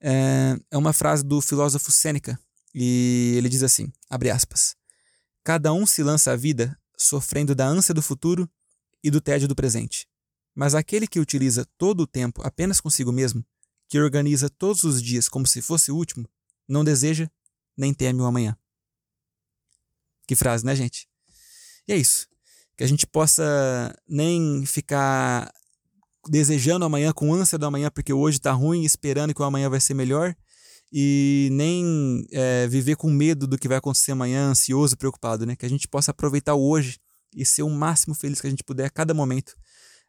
É, 0.02 0.58
é 0.70 0.78
uma 0.78 0.92
frase 0.92 1.24
do 1.24 1.40
filósofo 1.40 1.94
Sêneca 1.94 2.38
e 2.76 3.36
ele 3.38 3.48
diz 3.48 3.64
assim, 3.64 3.90
abre 4.10 4.30
aspas: 4.30 4.76
Cada 5.46 5.72
um 5.72 5.86
se 5.86 6.04
lança 6.04 6.34
à 6.34 6.36
vida 6.36 6.78
sofrendo 6.98 7.56
da 7.56 7.66
ânsia 7.66 7.94
do 7.94 8.02
futuro 8.02 8.52
e 9.02 9.10
do 9.10 9.22
tédio 9.22 9.48
do 9.48 9.56
presente. 9.56 10.06
Mas 10.54 10.76
aquele 10.76 11.08
que 11.08 11.22
utiliza 11.22 11.66
todo 11.78 12.02
o 12.02 12.08
tempo 12.08 12.42
apenas 12.46 12.82
consigo 12.82 13.14
mesmo, 13.14 13.46
que 13.88 13.98
organiza 13.98 14.50
todos 14.50 14.84
os 14.84 15.02
dias 15.02 15.30
como 15.30 15.48
se 15.48 15.62
fosse 15.62 15.90
o 15.90 15.96
último, 15.96 16.28
não 16.68 16.84
deseja 16.84 17.32
nem 17.78 17.94
teme 17.94 18.20
o 18.20 18.26
amanhã. 18.26 18.58
Que 20.28 20.36
frase, 20.36 20.66
né, 20.66 20.76
gente? 20.76 21.13
E 21.88 21.94
é 21.94 21.98
isso. 21.98 22.28
Que 22.78 22.84
a 22.84 22.88
gente 22.88 23.06
possa 23.06 23.96
nem 24.08 24.66
ficar 24.66 25.52
desejando 26.28 26.86
amanhã 26.86 27.12
com 27.12 27.34
ânsia 27.34 27.58
do 27.58 27.66
amanhã 27.66 27.92
porque 27.92 28.14
hoje 28.14 28.40
tá 28.40 28.52
ruim, 28.52 28.84
esperando 28.84 29.34
que 29.34 29.42
o 29.42 29.46
amanhã 29.46 29.70
vai 29.70 29.80
ser 29.80 29.94
melhor, 29.94 30.36
e 30.92 31.50
nem 31.52 32.26
é, 32.32 32.68
viver 32.68 32.96
com 32.96 33.10
medo 33.10 33.48
do 33.48 33.58
que 33.58 33.68
vai 33.68 33.78
acontecer 33.78 34.12
amanhã, 34.12 34.50
ansioso, 34.50 34.96
preocupado, 34.96 35.46
né? 35.46 35.56
Que 35.56 35.66
a 35.66 35.70
gente 35.70 35.88
possa 35.88 36.12
aproveitar 36.12 36.54
hoje 36.54 37.00
e 37.36 37.44
ser 37.44 37.64
o 37.64 37.70
máximo 37.70 38.14
feliz 38.14 38.40
que 38.40 38.46
a 38.46 38.50
gente 38.50 38.64
puder 38.64 38.86
a 38.86 38.90
cada 38.92 39.14
momento. 39.14 39.56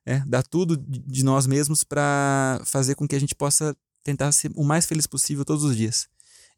É, 0.07 0.19
dar 0.27 0.43
tudo 0.43 0.77
de 0.77 1.25
nós 1.25 1.47
mesmos 1.47 1.83
para 1.83 2.61
fazer 2.67 2.95
com 2.95 3.09
que 3.09 3.17
a 3.17 3.19
gente 3.19 3.35
possa 3.35 3.75
tentar 4.03 4.31
ser 4.33 4.53
o 4.55 4.63
mais 4.63 4.85
feliz 4.85 5.07
possível 5.07 5.43
todos 5.43 5.65
os 5.65 5.75
dias. 5.75 6.07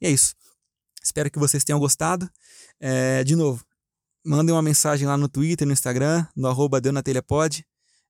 E 0.01 0.07
é 0.07 0.11
isso. 0.11 0.35
Espero 1.01 1.31
que 1.31 1.39
vocês 1.39 1.63
tenham 1.63 1.79
gostado. 1.79 2.29
É, 2.81 3.23
de 3.23 3.37
novo, 3.37 3.65
mandem 4.27 4.55
uma 4.55 4.63
mensagem 4.63 5.07
lá 5.07 5.17
no 5.17 5.29
Twitter, 5.29 5.67
no 5.67 5.73
Instagram, 5.73 6.27
no 6.35 6.49
arroba 6.49 6.81
Deunatelhapod. 6.81 7.65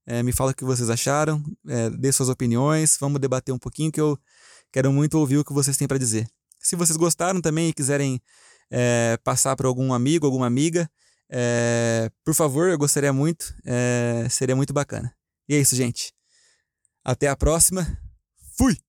É, 0.07 0.22
me 0.22 0.33
fala 0.33 0.52
o 0.52 0.55
que 0.55 0.64
vocês 0.64 0.88
acharam, 0.88 1.42
é, 1.68 1.90
dê 1.90 2.12
suas 2.12 2.29
opiniões, 2.29 2.96
vamos 3.00 3.20
debater 3.20 3.52
um 3.52 3.59
pouquinho 3.59 3.90
que 3.90 4.00
eu 4.00 4.16
Quero 4.72 4.92
muito 4.92 5.18
ouvir 5.18 5.38
o 5.38 5.44
que 5.44 5.52
vocês 5.52 5.76
têm 5.76 5.88
para 5.88 5.98
dizer. 5.98 6.29
Se 6.61 6.76
vocês 6.76 6.96
gostaram 6.96 7.40
também 7.40 7.68
e 7.70 7.72
quiserem 7.72 8.20
é, 8.70 9.18
passar 9.24 9.57
para 9.57 9.66
algum 9.66 9.92
amigo, 9.92 10.26
alguma 10.26 10.46
amiga, 10.46 10.90
é, 11.31 12.11
por 12.24 12.35
favor, 12.35 12.68
eu 12.68 12.79
gostaria 12.79 13.12
muito. 13.12 13.55
É, 13.64 14.26
seria 14.29 14.57
muito 14.57 14.72
bacana. 14.72 15.14
E 15.48 15.55
é 15.55 15.59
isso, 15.59 15.74
gente. 15.74 16.12
Até 17.05 17.29
a 17.29 17.37
próxima. 17.37 17.87
Fui! 18.59 18.86